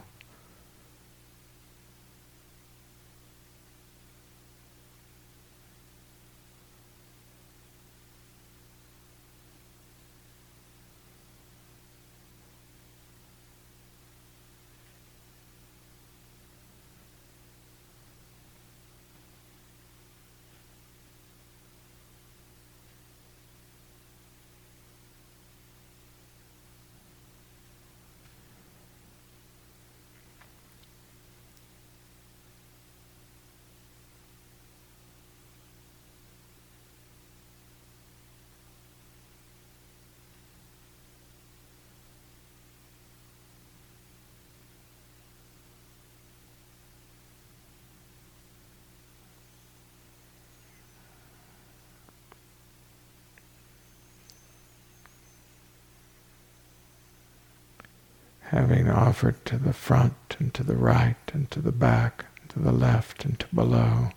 Having 58.50 58.90
offered 58.90 59.44
to 59.44 59.56
the 59.56 59.72
front 59.72 60.36
and 60.40 60.52
to 60.52 60.64
the 60.64 60.74
right 60.74 61.14
and 61.32 61.48
to 61.52 61.60
the 61.60 61.70
back, 61.70 62.24
and 62.40 62.50
to 62.50 62.58
the 62.58 62.72
left 62.72 63.24
and 63.24 63.38
to 63.38 63.46
below, 63.54 64.10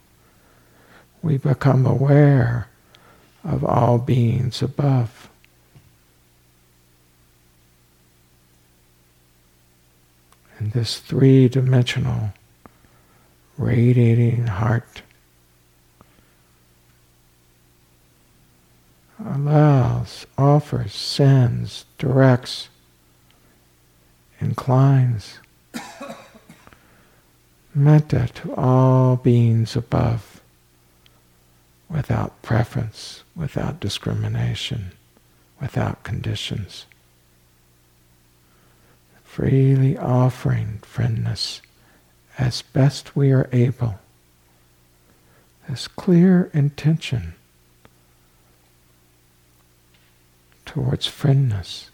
we 1.22 1.38
become 1.38 1.86
aware 1.86 2.68
of 3.44 3.64
all 3.64 4.00
beings 4.00 4.64
above. 4.64 5.30
And 10.58 10.72
this 10.72 10.98
three 10.98 11.48
dimensional 11.48 12.34
radiating 13.56 14.48
heart 14.48 15.04
allows, 19.24 20.26
offers, 20.40 20.96
sends, 20.96 21.86
directs 22.00 22.70
inclines 24.44 25.40
metta 27.74 28.28
to 28.36 28.54
all 28.56 29.16
beings 29.16 29.76
above 29.76 30.42
without 31.90 32.42
preference, 32.42 33.24
without 33.36 33.80
discrimination, 33.80 34.92
without 35.62 36.04
conditions. 36.04 36.86
Freely 39.24 39.98
offering 39.98 40.80
friendness 40.82 41.62
as 42.38 42.62
best 42.62 43.16
we 43.16 43.32
are 43.32 43.50
able. 43.52 44.00
This 45.70 45.88
clear 45.88 46.50
intention 46.54 47.34
towards 50.66 51.08
friendness, 51.08 51.90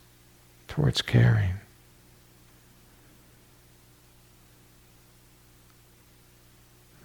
towards 0.67 1.01
caring. 1.01 1.59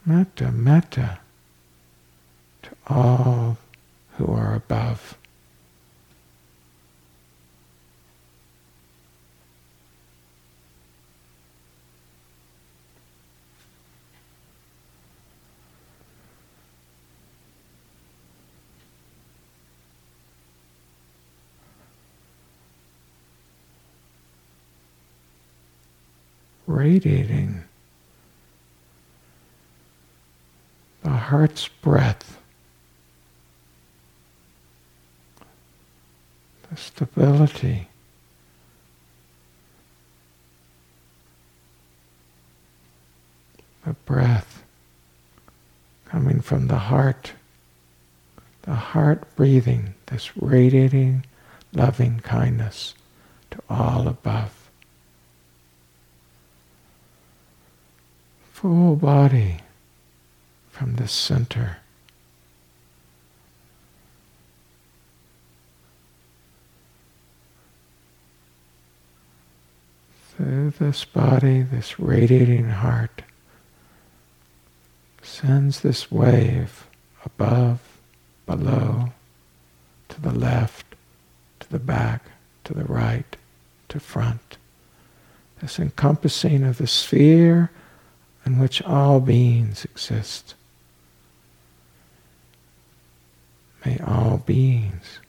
Metta, 0.06 0.52
metta 0.52 1.18
to 2.62 2.70
all 2.86 3.56
who 4.16 4.26
are 4.26 4.54
above. 4.54 5.16
radiating 26.66 27.62
heart's 31.24 31.68
breath, 31.68 32.38
the 36.68 36.76
stability. 36.76 37.88
The 43.86 43.94
breath 44.04 44.62
coming 46.06 46.40
from 46.40 46.68
the 46.68 46.78
heart, 46.78 47.32
the 48.62 48.74
heart 48.74 49.22
breathing 49.36 49.94
this 50.06 50.36
radiating 50.36 51.24
loving 51.72 52.20
kindness 52.20 52.94
to 53.50 53.62
all 53.68 54.08
above. 54.08 54.70
Full 58.52 58.96
body 58.96 59.60
from 60.74 60.96
the 60.96 61.06
center. 61.06 61.76
Through 70.36 70.70
this 70.80 71.04
body, 71.04 71.62
this 71.62 72.00
radiating 72.00 72.70
heart 72.70 73.22
sends 75.22 75.80
this 75.80 76.10
wave 76.10 76.88
above, 77.24 77.78
below, 78.44 79.12
to 80.08 80.20
the 80.20 80.32
left, 80.32 80.96
to 81.60 81.70
the 81.70 81.78
back, 81.78 82.24
to 82.64 82.74
the 82.74 82.84
right, 82.84 83.36
to 83.90 84.00
front. 84.00 84.58
This 85.62 85.78
encompassing 85.78 86.64
of 86.64 86.78
the 86.78 86.88
sphere 86.88 87.70
in 88.44 88.58
which 88.58 88.82
all 88.82 89.20
beings 89.20 89.84
exist. 89.84 90.56
May 93.84 93.98
all 93.98 94.38
beings 94.38 95.20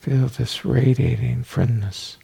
feel 0.00 0.26
this 0.26 0.64
radiating 0.64 1.44
friendness. 1.44 2.16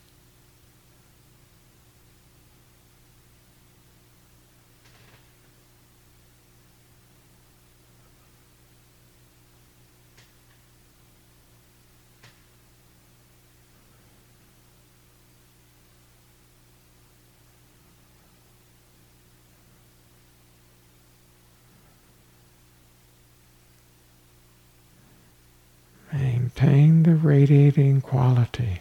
maintain 26.55 27.03
the 27.03 27.15
radiating 27.45 28.01
quality. 28.01 28.81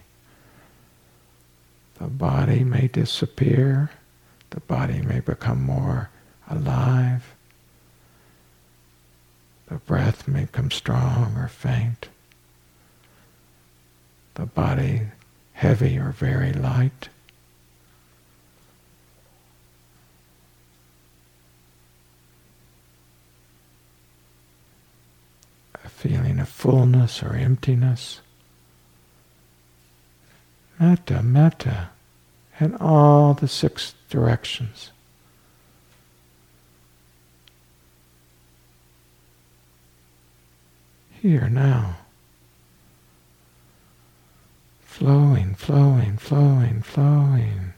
The 1.99 2.07
body 2.07 2.63
may 2.63 2.87
disappear, 2.87 3.91
the 4.51 4.61
body 4.61 5.01
may 5.01 5.19
become 5.19 5.61
more 5.61 6.09
alive, 6.49 7.35
the 9.67 9.75
breath 9.75 10.29
may 10.29 10.45
become 10.45 10.71
strong 10.71 11.35
or 11.35 11.49
faint, 11.49 12.07
the 14.35 14.45
body 14.45 15.01
heavy 15.51 15.97
or 15.97 16.11
very 16.11 16.53
light. 16.53 17.09
A 25.83 25.89
feeling 25.89 26.39
of 26.39 26.47
fullness 26.47 27.21
or 27.21 27.33
emptiness. 27.35 28.21
Metta, 30.83 31.23
metta, 31.23 31.91
in 32.59 32.75
all 32.75 33.33
the 33.33 33.47
six 33.47 33.95
directions. 34.09 34.91
Here 41.21 41.47
now. 41.47 41.99
Flowing, 44.81 45.55
flowing, 45.55 46.17
flowing, 46.17 46.81
flowing. 46.81 47.73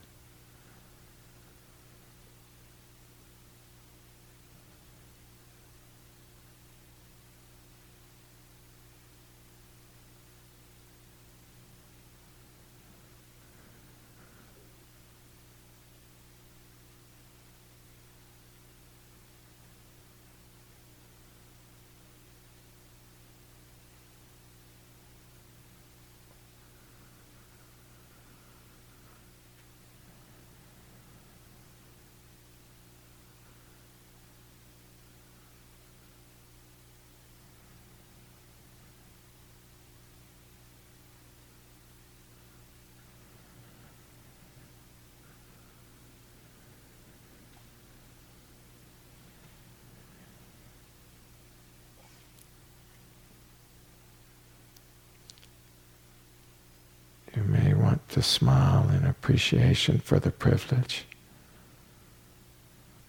You 57.36 57.42
may 57.42 57.74
want 57.74 58.05
to 58.16 58.22
smile 58.22 58.88
in 58.88 59.04
appreciation 59.04 59.98
for 59.98 60.18
the 60.18 60.30
privilege, 60.30 61.04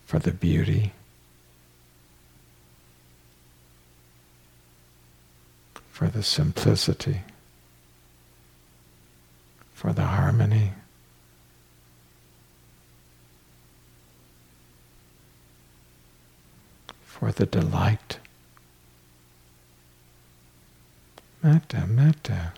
for 0.06 0.20
the 0.20 0.34
beauty, 0.34 0.92
for 5.90 6.10
the 6.10 6.22
simplicity, 6.22 7.22
for 9.74 9.94
the 9.94 10.04
harmony. 10.04 10.74
For 17.06 17.32
the 17.32 17.46
delight. 17.46 18.20
Metta, 21.42 21.88
metta. 21.88 22.52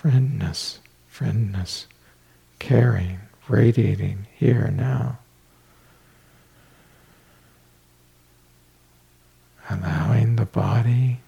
Friendness, 0.00 0.78
friendness, 1.12 1.86
caring, 2.58 3.18
radiating 3.48 4.26
here 4.34 4.72
now. 4.74 5.18
Allowing 9.68 10.36
the 10.36 10.46
body 10.46 11.20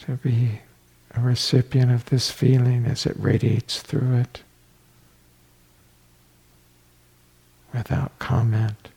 to 0.00 0.16
be 0.16 0.60
a 1.14 1.20
recipient 1.20 1.90
of 1.90 2.06
this 2.06 2.30
feeling 2.30 2.84
as 2.84 3.06
it 3.06 3.16
radiates 3.18 3.80
through 3.80 4.16
it 4.16 4.42
without 7.72 8.18
comment. 8.18 8.88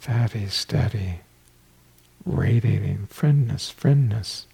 Steady, 0.00 0.46
steady, 0.46 1.20
radiating 2.24 3.06
friendness, 3.12 3.70
friendness. 3.70 4.46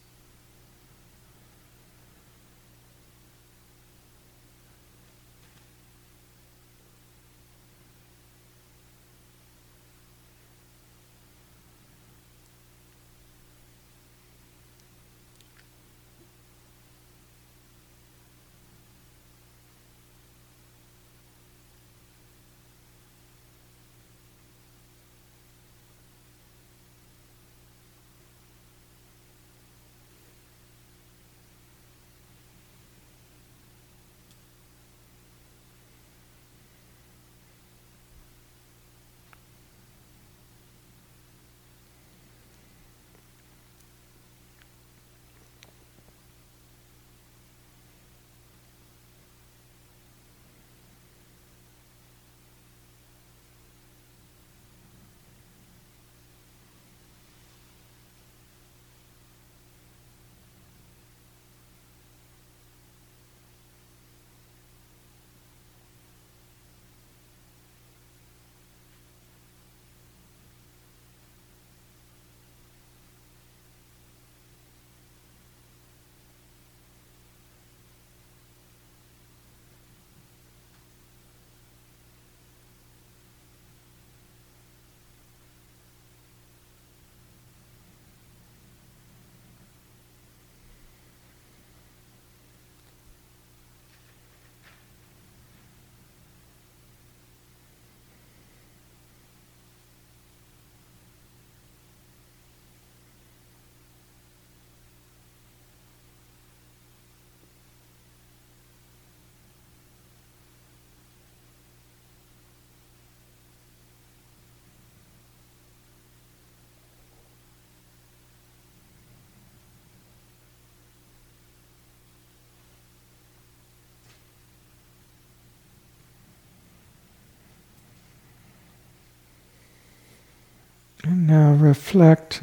And 131.06 131.28
now 131.28 131.52
reflect 131.52 132.42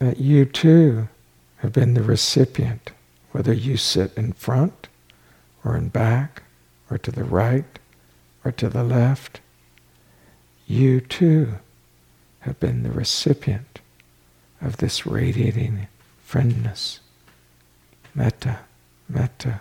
that 0.00 0.18
you 0.18 0.44
too 0.44 1.06
have 1.58 1.72
been 1.72 1.94
the 1.94 2.02
recipient, 2.02 2.90
whether 3.30 3.52
you 3.52 3.76
sit 3.76 4.12
in 4.16 4.32
front 4.32 4.88
or 5.64 5.76
in 5.76 5.90
back 5.90 6.42
or 6.90 6.98
to 6.98 7.12
the 7.12 7.22
right 7.22 7.78
or 8.44 8.50
to 8.50 8.68
the 8.68 8.82
left. 8.82 9.40
You 10.66 11.00
too 11.00 11.54
have 12.40 12.58
been 12.58 12.82
the 12.82 12.90
recipient 12.90 13.78
of 14.60 14.78
this 14.78 15.06
radiating 15.06 15.86
friendness, 16.28 16.98
metta, 18.12 18.58
metta. 19.08 19.60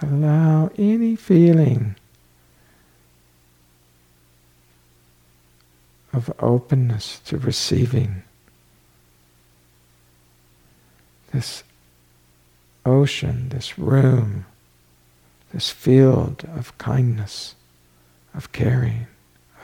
Allow 0.00 0.70
any 0.78 1.16
feeling 1.16 1.96
of 6.12 6.32
openness 6.40 7.20
to 7.26 7.38
receiving 7.38 8.22
this 11.32 11.62
ocean, 12.84 13.50
this 13.50 13.78
room, 13.78 14.46
this 15.52 15.70
field 15.70 16.44
of 16.56 16.76
kindness, 16.78 17.54
of 18.34 18.50
caring, 18.52 19.06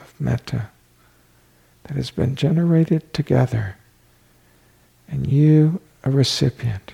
of 0.01 0.13
metta 0.19 0.69
that 1.83 1.95
has 1.95 2.11
been 2.11 2.35
generated 2.35 3.13
together, 3.13 3.77
and 5.09 5.27
you 5.27 5.81
a 6.03 6.11
recipient, 6.11 6.93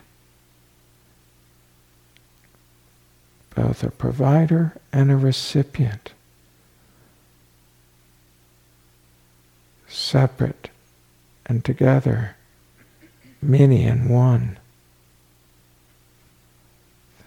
both 3.56 3.84
a 3.84 3.92
provider 3.92 4.74
and 4.92 5.12
a 5.12 5.16
recipient. 5.16 6.14
Separate 9.94 10.70
and 11.46 11.64
together, 11.64 12.36
many 13.42 13.84
in 13.84 14.10
one. 14.10 14.58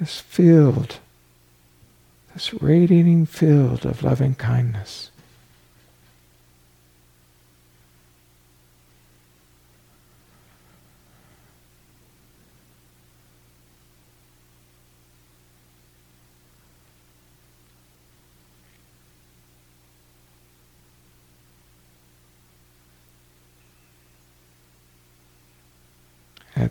This 0.00 0.20
field, 0.20 0.98
this 2.34 2.52
radiating 2.60 3.24
field 3.24 3.86
of 3.86 4.02
loving 4.02 4.34
kindness. 4.34 5.10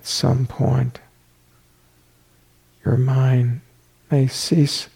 At 0.05 0.09
some 0.09 0.45
point 0.45 0.99
your 2.85 2.95
mind 2.95 3.59
may 4.11 4.27
cease 4.27 4.87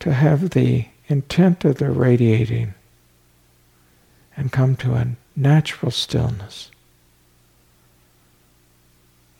to 0.00 0.12
have 0.12 0.50
the 0.50 0.84
intent 1.06 1.64
of 1.64 1.76
the 1.76 1.88
radiating 1.92 2.74
and 4.36 4.50
come 4.50 4.74
to 4.74 4.94
a 4.94 5.06
natural 5.36 5.92
stillness, 5.92 6.72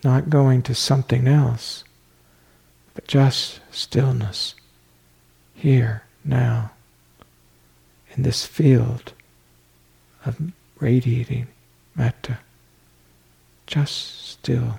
not 0.05 0.31
going 0.31 0.63
to 0.63 0.73
something 0.73 1.27
else, 1.27 1.83
but 2.95 3.09
just 3.09 3.59
stillness 3.73 4.55
here, 5.53 6.05
now, 6.25 6.71
in 8.15 8.23
this 8.23 8.47
field 8.47 9.15
of 10.25 10.53
radiating 10.79 11.49
metta 11.97 12.39
just 13.67 14.31
still. 14.31 14.79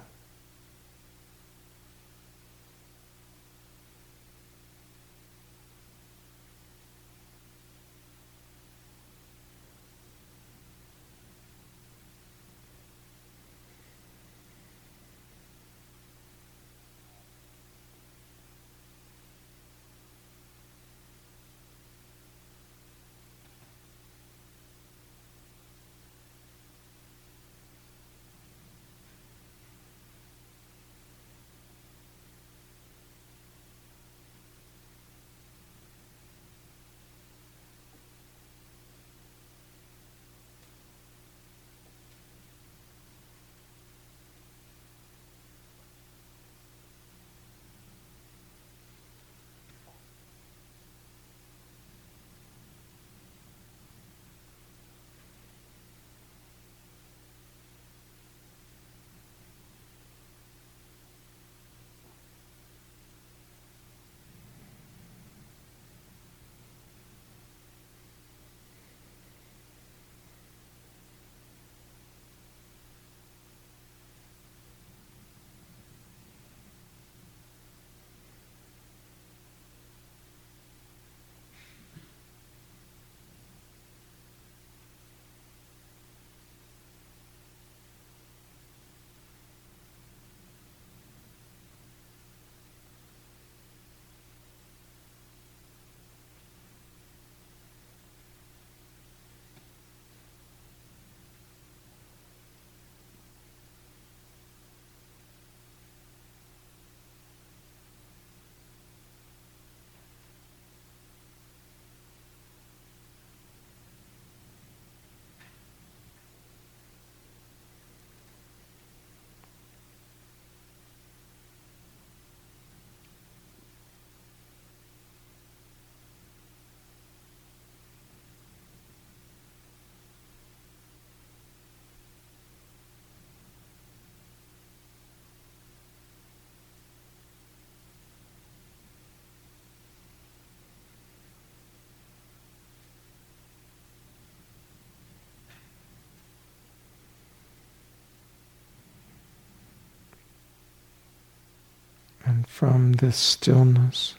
From 152.47 152.93
this 152.93 153.15
stillness, 153.15 154.15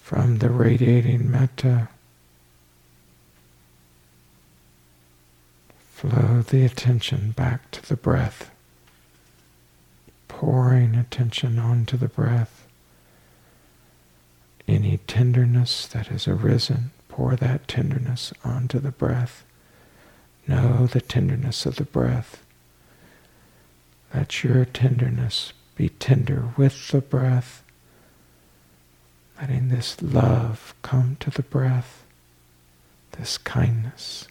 from 0.00 0.38
the 0.38 0.48
radiating 0.48 1.30
metta, 1.30 1.88
flow 5.90 6.40
the 6.40 6.64
attention 6.64 7.32
back 7.32 7.70
to 7.72 7.86
the 7.86 7.96
breath, 7.96 8.50
pouring 10.28 10.94
attention 10.94 11.58
onto 11.58 11.98
the 11.98 12.08
breath. 12.08 12.66
Any 14.66 14.98
tenderness 15.06 15.86
that 15.88 16.06
has 16.06 16.26
arisen, 16.26 16.92
pour 17.08 17.36
that 17.36 17.68
tenderness 17.68 18.32
onto 18.44 18.78
the 18.78 18.92
breath. 18.92 19.44
Know 20.46 20.86
the 20.86 21.00
tenderness 21.00 21.66
of 21.66 21.76
the 21.76 21.84
breath. 21.84 22.42
Let 24.14 24.42
your 24.44 24.64
tenderness 24.64 25.52
be 25.78 25.88
tender 25.88 26.52
with 26.56 26.90
the 26.90 27.00
breath, 27.00 27.62
letting 29.40 29.68
this 29.68 30.02
love 30.02 30.74
come 30.82 31.16
to 31.20 31.30
the 31.30 31.44
breath, 31.44 32.02
this 33.12 33.38
kindness, 33.38 34.26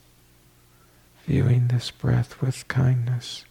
viewing 1.26 1.70
this 1.70 1.90
breath 1.90 2.42
with 2.42 2.68
kindness, 2.68 3.46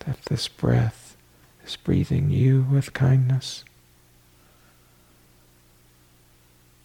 that 0.00 0.22
this 0.26 0.46
breath 0.46 1.16
is 1.64 1.74
breathing 1.76 2.28
you 2.28 2.66
with 2.70 2.92
kindness. 2.92 3.64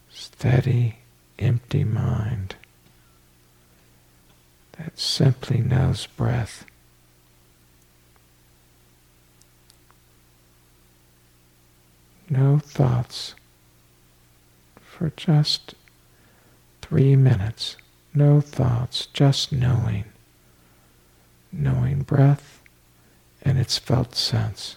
Steady, 0.09 0.99
empty 1.37 1.83
mind 1.83 2.55
that 4.77 4.97
simply 4.97 5.57
knows 5.59 6.05
breath. 6.05 6.65
No 12.29 12.57
thoughts 12.57 13.35
for 14.81 15.11
just 15.15 15.75
three 16.81 17.15
minutes. 17.15 17.77
No 18.13 18.41
thoughts, 18.41 19.07
just 19.07 19.51
knowing. 19.51 20.05
Knowing 21.51 22.01
breath 22.01 22.61
and 23.41 23.59
its 23.59 23.77
felt 23.77 24.15
sense. 24.15 24.75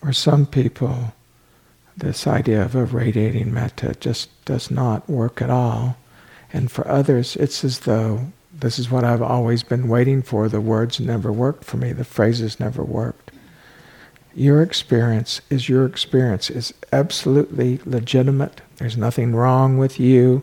For 0.00 0.12
some 0.12 0.46
people, 0.46 1.12
this 1.96 2.26
idea 2.26 2.64
of 2.64 2.74
a 2.74 2.84
radiating 2.84 3.52
metta 3.52 3.94
just 4.00 4.28
does 4.44 4.70
not 4.70 5.08
work 5.08 5.42
at 5.42 5.50
all. 5.50 5.96
And 6.52 6.70
for 6.70 6.88
others, 6.88 7.36
it's 7.36 7.62
as 7.64 7.80
though 7.80 8.32
this 8.52 8.78
is 8.78 8.90
what 8.90 9.04
I've 9.04 9.22
always 9.22 9.62
been 9.62 9.88
waiting 9.88 10.22
for. 10.22 10.48
The 10.48 10.60
words 10.60 11.00
never 11.00 11.30
worked 11.30 11.64
for 11.64 11.76
me, 11.76 11.92
the 11.92 12.04
phrases 12.04 12.58
never 12.58 12.82
worked. 12.82 13.30
Your 14.34 14.62
experience 14.62 15.40
is 15.50 15.68
your 15.68 15.84
experience, 15.84 16.50
is 16.50 16.72
absolutely 16.92 17.80
legitimate. 17.84 18.60
There's 18.76 18.96
nothing 18.96 19.34
wrong 19.34 19.76
with 19.76 20.00
you. 20.00 20.42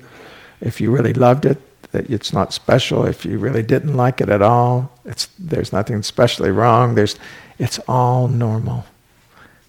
If 0.61 0.79
you 0.79 0.91
really 0.91 1.13
loved 1.13 1.45
it, 1.45 1.57
that 1.91 2.09
it's 2.09 2.33
not 2.33 2.53
special. 2.53 3.05
If 3.05 3.25
you 3.25 3.39
really 3.39 3.63
didn't 3.63 3.95
like 3.95 4.19
it 4.21 4.29
at 4.29 4.41
all, 4.41 4.91
it's, 5.05 5.29
there's 5.39 5.71
nothing 5.71 6.03
specially 6.03 6.51
wrong. 6.51 6.95
There's, 6.95 7.17
it's 7.57 7.79
all 7.87 8.27
normal. 8.27 8.85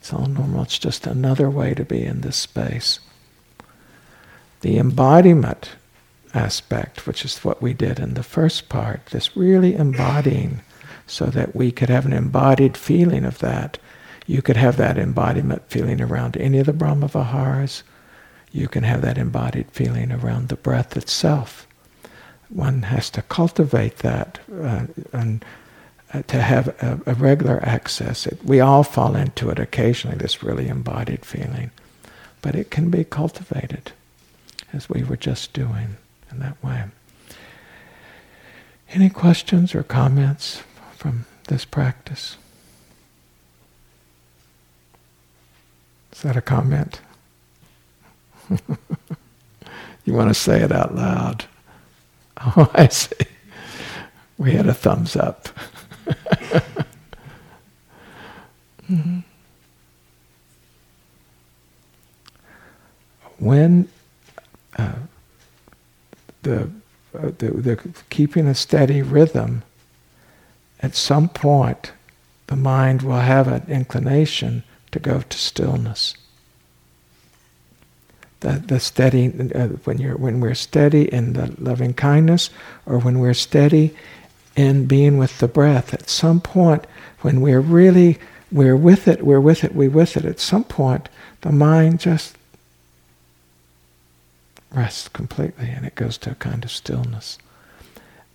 It's 0.09 0.14
all 0.14 0.26
normal. 0.26 0.62
It's 0.62 0.78
just 0.78 1.06
another 1.06 1.50
way 1.50 1.74
to 1.74 1.84
be 1.84 2.02
in 2.02 2.22
this 2.22 2.38
space. 2.38 2.98
The 4.62 4.78
embodiment 4.78 5.72
aspect, 6.32 7.06
which 7.06 7.26
is 7.26 7.44
what 7.44 7.61
we 7.61 7.74
did 7.74 8.00
in 8.00 8.14
the 8.14 8.22
first 8.22 8.70
part, 8.70 9.04
this 9.11 9.36
really 9.36 9.74
embodying 9.74 10.62
so 11.06 11.26
that 11.26 11.54
we 11.54 11.70
could 11.70 11.90
have 11.90 12.06
an 12.06 12.14
embodied 12.14 12.74
feeling 12.74 13.26
of 13.26 13.40
that. 13.40 13.76
You 14.26 14.40
could 14.40 14.56
have 14.56 14.78
that 14.78 14.96
embodiment 14.96 15.64
feeling 15.68 16.00
around 16.00 16.38
any 16.38 16.59
of 16.59 16.64
the 16.64 16.72
Brahma 16.72 17.09
Viharas. 17.09 17.82
you 18.50 18.66
can 18.66 18.84
have 18.84 19.02
that 19.02 19.18
embodied 19.18 19.70
feeling 19.72 20.11
around 20.11 20.48
the 20.48 20.56
breath 20.56 20.96
itself. 20.96 21.66
One 22.48 22.80
has 22.84 23.11
to 23.11 23.20
cultivate 23.20 23.98
that 23.98 24.40
uh, 24.50 24.86
and 25.12 25.44
to 26.12 26.40
have 26.40 26.68
a, 26.82 27.00
a 27.06 27.14
regular 27.14 27.61
access. 27.62 28.26
It, 28.26 28.42
we 28.44 28.61
all 28.61 28.82
fall 28.82 29.14
into 29.14 29.50
it 29.50 29.59
occasionally, 29.59 30.16
this 30.16 30.42
really 30.42 30.68
embodied 30.68 31.24
feeling. 31.24 31.70
But 32.40 32.54
it 32.54 32.70
can 32.70 32.90
be 32.90 33.04
cultivated, 33.04 33.92
as 34.72 34.88
we 34.88 35.02
were 35.02 35.16
just 35.16 35.52
doing 35.52 35.96
in 36.30 36.38
that 36.38 36.62
way. 36.62 36.84
Any 38.90 39.11
questions 39.11 39.74
or 39.74 39.82
comments 39.82 40.62
from 40.96 41.26
this 41.48 41.64
practice? 41.64 42.36
Is 46.12 46.22
that 46.22 46.36
a 46.36 46.40
comment? 46.40 47.00
you 50.04 50.14
want 50.14 50.28
to 50.28 50.34
say 50.34 50.62
it 50.62 50.72
out 50.72 50.94
loud? 50.94 51.44
Oh, 52.40 52.70
I 52.72 52.86
see. 52.86 53.16
We 54.38 54.52
had 54.52 54.68
a 54.68 54.72
thumbs 54.72 55.16
up. 55.16 55.48
Mm-hmm. 58.91 59.18
When 63.39 63.89
uh, 64.76 64.93
the, 66.43 66.62
uh, 67.16 67.30
the, 67.39 67.51
the 67.51 67.76
keeping 68.11 68.47
a 68.49 68.55
steady 68.55 69.01
rhythm, 69.01 69.62
at 70.80 70.95
some 70.95 71.28
point, 71.28 71.93
the 72.49 72.57
mind 72.57 73.03
will 73.03 73.20
have 73.20 73.47
an 73.49 73.64
inclination 73.68 74.64
to 74.91 74.99
go 74.99 75.20
to 75.20 75.39
stillness. 75.39 76.14
The, 78.41 78.62
the 78.66 78.80
steady 78.80 79.32
uh, 79.55 79.68
when 79.84 79.99
you're 79.99 80.16
when 80.16 80.41
we're 80.41 80.55
steady 80.55 81.12
in 81.12 81.32
the 81.32 81.55
loving 81.59 81.93
kindness, 81.93 82.51
or 82.86 82.99
when 82.99 83.18
we're 83.18 83.34
steady 83.34 83.97
in 84.55 84.86
being 84.86 85.18
with 85.18 85.39
the 85.39 85.49
breath. 85.49 85.93
At 85.93 86.09
some 86.09 86.41
point, 86.41 86.86
when 87.20 87.41
we're 87.41 87.61
really 87.61 88.18
we're 88.51 88.76
with 88.76 89.09
it, 89.09 89.24
we're 89.24 89.40
with 89.40 89.64
it, 89.64 89.74
we're 89.74 89.90
with 89.90 90.16
it. 90.16 90.24
At 90.24 90.40
some 90.40 90.64
point, 90.64 91.09
the 91.42 91.53
mind 91.53 92.01
just 92.01 92.36
rests 94.72 95.09
completely, 95.09 95.68
and 95.68 95.86
it 95.86 95.94
goes 95.94 96.18
to 96.18 96.32
a 96.32 96.36
kind 96.36 96.64
of 96.64 96.70
stillness. 96.70 97.38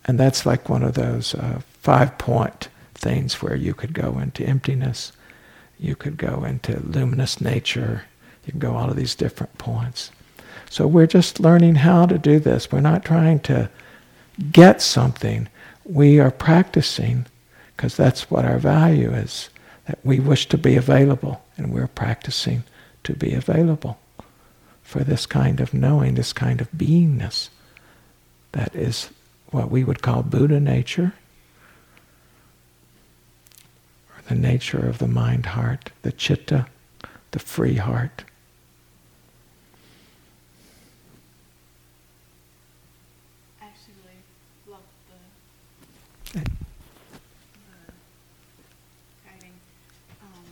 And 0.06 0.20
that's 0.20 0.46
like 0.46 0.70
one 0.70 0.84
of 0.84 0.96
those 0.96 1.34
uh, 1.36 1.62
five 1.82 2.18
point 2.18 2.70
things 2.94 3.42
where 3.42 3.56
you 3.56 3.74
could 3.74 3.94
go 3.94 4.20
into 4.20 4.46
emptiness 4.46 5.12
you 5.84 5.96
could 5.96 6.18
go 6.18 6.46
into 6.46 6.80
luminous 6.80 7.42
nature. 7.42 8.06
You 8.46 8.52
can 8.52 8.60
go 8.60 8.76
all 8.76 8.90
of 8.90 8.96
these 8.96 9.16
different 9.16 9.58
points. 9.58 10.12
So 10.70 10.88
we're 10.88 11.08
just 11.08 11.42
learning 11.42 11.76
how 11.76 12.06
to 12.06 12.18
do 12.18 12.40
this. 12.40 12.72
We're 12.72 12.80
not 12.80 13.04
trying 13.04 13.42
to 13.42 13.70
get 14.52 14.82
something. 14.82 15.50
We 15.84 16.20
are 16.20 16.32
practicing 16.32 17.26
because 17.76 17.98
that's 17.98 18.32
what 18.32 18.46
our 18.46 18.58
value 18.58 19.12
is. 19.12 19.50
That 19.88 20.00
we 20.04 20.20
wish 20.20 20.48
to 20.48 20.58
be 20.58 20.76
available, 20.76 21.44
and 21.58 21.74
we're 21.74 21.88
practicing 21.88 22.64
to 23.04 23.14
be 23.14 23.34
available 23.34 24.00
for 24.82 25.04
this 25.04 25.26
kind 25.26 25.60
of 25.60 25.74
knowing, 25.74 26.16
this 26.16 26.34
kind 26.34 26.62
of 26.62 26.72
beingness. 26.72 27.50
That 28.54 28.76
is 28.76 29.10
what 29.52 29.70
we 29.70 29.84
would 29.84 30.02
call 30.02 30.24
Buddha 30.24 30.60
nature 30.60 31.14
or 34.10 34.22
the 34.28 34.36
nature 34.36 34.88
of 34.88 34.98
the 35.00 35.08
mind 35.08 35.48
heart, 35.48 35.92
the 36.02 36.12
chitta, 36.12 36.68
the 37.32 37.40
free 37.40 37.76
heart. 37.76 38.24
Actually, 43.62 44.18
love 44.68 44.82
the, 45.10 46.40
the 46.40 46.46
guiding. 49.26 49.54
Um, 50.22 50.46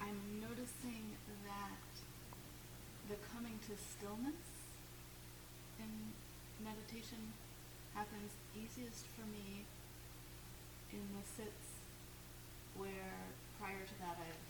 I'm 0.00 0.18
noticing 0.40 1.04
that 1.46 1.78
the 3.08 3.16
coming 3.34 3.58
to 3.66 3.74
stillness 3.76 4.42
in 5.78 5.90
meditation 6.64 7.18
happens 7.94 8.30
easiest 8.54 9.04
for 9.18 9.26
me 9.28 9.64
in 10.92 11.02
the 11.18 11.24
sits 11.26 11.82
where 12.76 13.16
prior 13.60 13.84
to 13.84 13.96
that 14.00 14.16
I've 14.16 14.42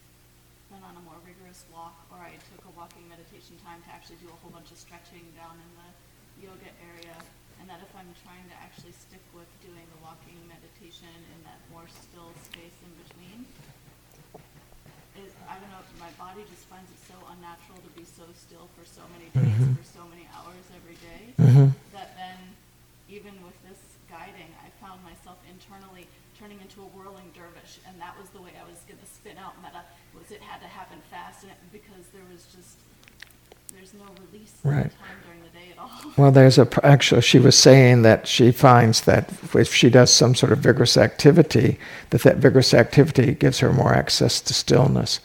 been 0.70 0.82
on 0.86 0.97
a 0.97 1.03
more 1.05 1.18
rigorous 1.26 1.66
walk 1.74 1.95
or 2.11 2.22
I 2.22 2.38
took 2.55 2.62
a 2.64 2.72
walking 2.78 3.05
meditation 3.11 3.59
time 3.66 3.82
to 3.84 3.90
actually 3.90 4.22
do 4.22 4.30
a 4.30 4.38
whole 4.40 4.55
bunch 4.55 4.70
of 4.70 4.78
stretching 4.78 5.26
down 5.36 5.59
in 5.59 5.70
the 5.78 5.90
yoga 6.40 6.70
area 6.80 7.18
and 7.61 7.68
that 7.70 7.82
if 7.82 7.90
I'm 7.95 8.09
trying 8.22 8.47
to 8.51 8.57
actually 8.59 8.95
stick 8.95 9.22
with 9.34 9.51
doing 9.62 9.84
the 9.95 10.01
walking 10.12 10.36
meditation 10.44 11.08
in 11.08 11.40
that 11.48 11.56
more 11.72 11.88
still 11.88 12.28
space 12.44 12.76
in 12.84 12.92
between, 13.00 13.48
is 15.16 15.32
I 15.48 15.56
don't 15.56 15.72
know, 15.72 15.80
my 15.96 16.12
body 16.20 16.44
just 16.52 16.68
finds 16.68 16.92
it 16.92 17.00
so 17.08 17.16
unnatural 17.32 17.80
to 17.80 17.90
be 17.96 18.04
so 18.04 18.28
still 18.36 18.68
for 18.76 18.84
so 18.84 19.00
many 19.16 19.32
days, 19.32 19.56
mm-hmm. 19.56 19.72
for 19.72 19.86
so 19.88 20.04
many 20.12 20.28
hours 20.36 20.64
every 20.76 21.00
day, 21.00 21.32
mm-hmm. 21.40 21.72
that 21.96 22.12
then 22.20 22.36
even 23.08 23.32
with 23.40 23.56
this 23.64 23.80
guiding, 24.12 24.52
I 24.60 24.68
found 24.84 25.00
myself 25.00 25.40
internally 25.48 26.04
turning 26.36 26.60
into 26.60 26.84
a 26.84 26.88
whirling 26.92 27.32
dervish, 27.32 27.80
and 27.88 27.96
that 27.96 28.12
was 28.20 28.28
the 28.36 28.40
way 28.44 28.52
I 28.52 28.68
was 28.68 28.84
going 28.84 29.00
to 29.00 29.08
spin 29.08 29.40
out 29.40 29.56
metta. 29.64 29.80
Was 30.12 30.28
it 30.28 30.44
had 30.44 30.60
to 30.60 30.68
happen 30.68 31.00
fast, 31.08 31.40
and 31.44 31.56
it, 31.56 31.60
because 31.72 32.04
there 32.12 32.24
was 32.28 32.44
just 32.52 32.76
there's 33.74 33.94
no 33.94 34.04
release 34.30 34.52
right. 34.64 34.90
time 34.90 35.16
during 35.24 35.42
the 35.42 35.48
day 35.48 35.72
at 35.72 35.78
all. 35.78 36.12
Well, 36.16 36.30
there's 36.30 36.58
a 36.58 36.68
actually 36.84 37.22
she 37.22 37.38
was 37.38 37.56
saying 37.56 38.02
that 38.02 38.26
she 38.26 38.52
finds 38.52 39.02
that 39.02 39.30
if 39.54 39.74
she 39.74 39.90
does 39.90 40.12
some 40.12 40.34
sort 40.34 40.52
of 40.52 40.58
vigorous 40.58 40.96
activity, 40.96 41.78
that 42.10 42.22
that 42.22 42.36
vigorous 42.36 42.74
activity 42.74 43.34
gives 43.34 43.60
her 43.60 43.72
more 43.72 43.94
access 43.94 44.40
to 44.42 44.54
stillness, 44.54 45.20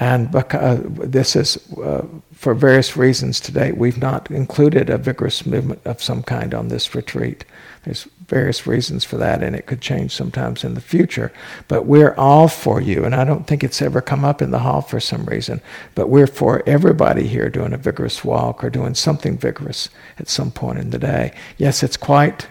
and 0.00 0.30
because, 0.30 0.80
uh, 0.80 0.82
this 1.04 1.36
is 1.36 1.56
uh, 1.78 2.06
for 2.32 2.54
various 2.54 2.96
reasons 2.96 3.38
today 3.38 3.72
we've 3.72 3.98
not 3.98 4.30
included 4.30 4.90
a 4.90 4.98
vigorous 4.98 5.46
movement 5.46 5.80
of 5.84 6.02
some 6.02 6.22
kind 6.22 6.54
on 6.54 6.68
this 6.68 6.94
retreat. 6.94 7.44
There's 7.84 8.08
various 8.32 8.66
reasons 8.66 9.04
for 9.04 9.18
that, 9.18 9.42
and 9.42 9.54
it 9.54 9.66
could 9.66 9.82
change 9.82 10.10
sometimes 10.10 10.64
in 10.64 10.72
the 10.72 10.80
future. 10.80 11.30
But 11.68 11.84
we're 11.84 12.14
all 12.14 12.48
for 12.48 12.80
you, 12.80 13.04
and 13.04 13.14
I 13.14 13.24
don't 13.24 13.46
think 13.46 13.62
it's 13.62 13.82
ever 13.82 14.00
come 14.00 14.24
up 14.24 14.40
in 14.40 14.52
the 14.52 14.60
hall 14.60 14.80
for 14.80 15.00
some 15.00 15.26
reason. 15.26 15.60
But 15.94 16.08
we're 16.08 16.26
for 16.26 16.62
everybody 16.66 17.26
here 17.26 17.50
doing 17.50 17.74
a 17.74 17.76
vigorous 17.76 18.24
walk 18.24 18.64
or 18.64 18.70
doing 18.70 18.94
something 18.94 19.36
vigorous 19.36 19.90
at 20.18 20.30
some 20.30 20.50
point 20.50 20.78
in 20.78 20.88
the 20.88 20.98
day. 20.98 21.34
Yes, 21.58 21.82
it's 21.82 21.98
quite 21.98 22.48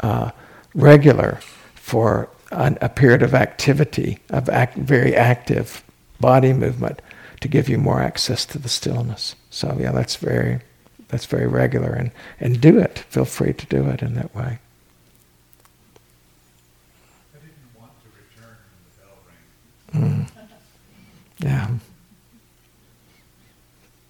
uh, 0.00 0.30
regular 0.74 1.40
for 1.74 2.28
an, 2.52 2.76
a 2.82 2.90
period 2.90 3.22
of 3.22 3.32
activity, 3.32 4.18
of 4.28 4.50
act, 4.50 4.76
very 4.76 5.16
active 5.16 5.82
body 6.20 6.52
movement, 6.52 7.00
to 7.40 7.48
give 7.48 7.66
you 7.70 7.78
more 7.78 8.02
access 8.02 8.44
to 8.44 8.58
the 8.58 8.68
stillness. 8.68 9.36
So 9.48 9.74
yeah, 9.80 9.92
that's 9.92 10.16
very 10.16 10.60
that's 11.08 11.26
very 11.26 11.46
regular, 11.46 11.92
and 11.94 12.10
and 12.40 12.60
do 12.60 12.78
it. 12.78 12.98
Feel 13.08 13.24
free 13.24 13.54
to 13.54 13.66
do 13.66 13.88
it 13.88 14.02
in 14.02 14.12
that 14.16 14.34
way. 14.34 14.58
Mm. 19.94 20.28
Yeah. 21.38 21.68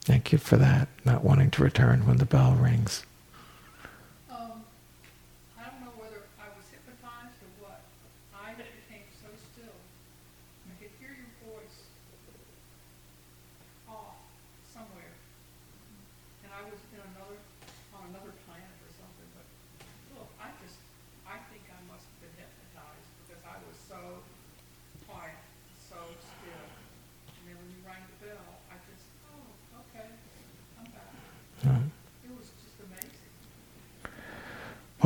Thank 0.05 0.32
you 0.32 0.39
for 0.39 0.57
that, 0.57 0.89
not 1.05 1.24
wanting 1.24 1.51
to 1.53 1.62
return 1.62 2.07
when 2.07 2.18
the 2.18 2.26
bell 2.26 2.53
rings. 2.53 3.05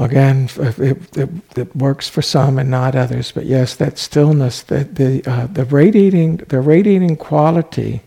Again, 0.05 0.49
it, 0.57 1.16
it, 1.16 1.28
it, 1.57 1.76
works 1.76 2.09
for 2.09 2.22
some 2.22 2.59
and 2.59 2.70
not 2.70 2.94
others. 2.94 3.32
But 3.32 3.46
yes, 3.46 3.74
that 3.76 3.99
stillness, 3.99 4.62
the 4.62 4.84
the 4.84 5.22
uh, 5.30 5.46
the 5.46 5.64
radiating 5.64 6.36
the 6.49 6.61
radiating 6.61 7.16
quality, 7.16 8.03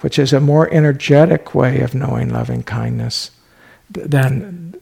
which 0.00 0.18
is 0.18 0.32
a 0.32 0.40
more 0.40 0.72
energetic 0.72 1.54
way 1.54 1.80
of 1.80 1.94
knowing 1.94 2.30
loving 2.30 2.62
kindness, 2.62 3.30
then 3.90 4.74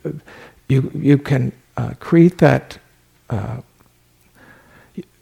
you 0.69 0.91
you 0.95 1.19
can 1.19 1.53
uh, 1.77 1.95
create 2.01 2.39
that. 2.39 2.79
Uh, 3.29 3.61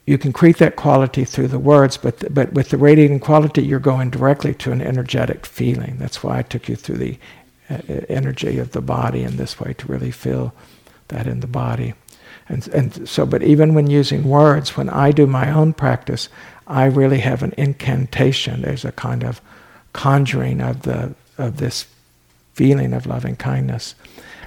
you 0.06 0.18
can 0.18 0.34
create 0.34 0.58
that 0.58 0.76
quality 0.76 1.24
through 1.24 1.48
the 1.48 1.58
words, 1.58 1.96
but 1.96 2.32
but 2.34 2.52
with 2.52 2.68
the 2.68 2.76
radiating 2.76 3.20
quality, 3.20 3.62
you're 3.62 3.80
going 3.80 4.10
directly 4.10 4.52
to 4.54 4.72
an 4.72 4.82
energetic 4.82 5.46
feeling. 5.46 5.96
That's 5.98 6.22
why 6.22 6.38
I 6.38 6.42
took 6.42 6.68
you 6.68 6.76
through 6.76 6.98
the 6.98 7.18
uh, 7.70 7.78
energy 8.10 8.58
of 8.58 8.72
the 8.72 8.82
body 8.82 9.22
in 9.22 9.38
this 9.38 9.58
way 9.58 9.72
to 9.72 9.86
really 9.86 10.10
feel 10.10 10.52
that 11.08 11.26
in 11.26 11.40
the 11.40 11.46
body. 11.46 11.94
And 12.48 12.66
and 12.68 13.08
so, 13.08 13.24
but 13.24 13.42
even 13.42 13.74
when 13.74 13.88
using 13.88 14.24
words, 14.24 14.76
when 14.76 14.90
I 14.90 15.12
do 15.12 15.26
my 15.26 15.50
own 15.50 15.72
practice, 15.72 16.28
I 16.66 16.84
really 16.84 17.20
have 17.20 17.42
an 17.42 17.54
incantation. 17.56 18.62
There's 18.62 18.84
a 18.84 18.92
kind 18.92 19.24
of 19.24 19.40
conjuring 19.92 20.60
of 20.60 20.82
the 20.82 21.14
of 21.38 21.56
this 21.56 21.86
feeling 22.54 22.92
of 22.92 23.06
loving 23.06 23.36
kindness. 23.36 23.94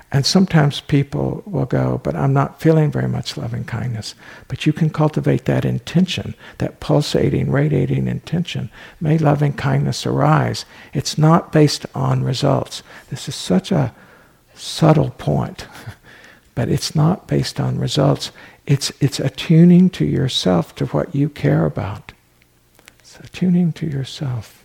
And 0.10 0.26
sometimes 0.26 0.80
people 0.80 1.43
will 1.45 1.66
go, 1.66 1.99
but 2.01 2.16
I'm 2.16 2.32
not 2.32 2.62
feeling 2.62 2.91
very 2.91 3.10
much 3.10 3.36
loving 3.36 3.66
kindness. 3.66 4.16
But 4.47 4.66
you 4.66 4.72
can 4.72 4.89
cultivate 4.89 5.45
that 5.45 5.66
intention, 5.66 6.34
that 6.60 6.80
pulsating, 6.80 7.51
radiating 7.51 8.08
intention. 8.08 8.70
May 9.01 9.18
loving 9.18 9.51
kindness 9.51 10.05
arise. 10.05 10.64
It's 10.93 11.18
not 11.18 11.51
based 11.51 11.86
on 11.93 12.24
results. 12.24 12.84
This 13.10 13.28
is 13.28 13.36
such 13.36 13.70
a 13.70 13.93
subtle 14.55 15.10
point, 15.12 15.68
but 16.58 16.70
it's 16.70 16.95
not 16.95 17.28
based 17.28 17.60
on 17.60 17.78
results. 17.78 18.32
It's, 18.66 18.91
it's 18.99 19.20
attuning 19.20 19.91
to 19.91 20.05
yourself 20.05 20.74
to 20.78 20.88
what 20.88 21.14
you 21.14 21.30
care 21.30 21.68
about. 21.68 22.14
It's 22.97 23.20
attuning 23.20 23.74
to 23.74 23.86
yourself. 23.86 24.64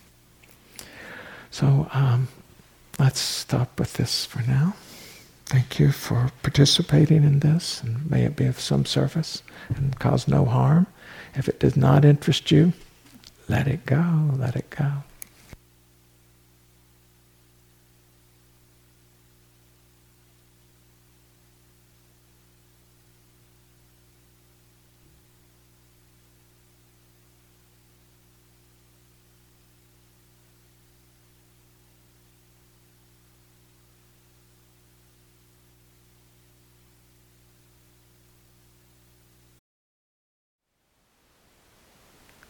So 1.51 1.89
um, 1.93 2.29
let's 2.99 3.21
stop 3.21 3.79
with 3.79 3.93
this 3.93 4.25
for 4.25 4.41
now. 4.41 4.75
Thank 5.45 5.79
you 5.79 5.93
for 5.93 6.31
participating 6.43 7.25
in 7.25 7.41
this, 7.41 7.83
and 7.83 8.11
may 8.11 8.25
it 8.25 8.37
be 8.37 8.47
of 8.47 8.59
some 8.59 8.87
service 8.87 9.43
and 9.69 9.99
cause 9.99 10.27
no 10.27 10.47
harm. 10.47 10.87
If 11.35 11.47
it 11.47 11.61
does 11.61 11.77
not 11.77 12.07
interest 12.07 12.51
you, 12.51 12.73
let 13.51 13.69
it 13.69 13.85
go, 13.85 14.31
let 14.39 14.57
it 14.57 14.71
go. 14.71 15.05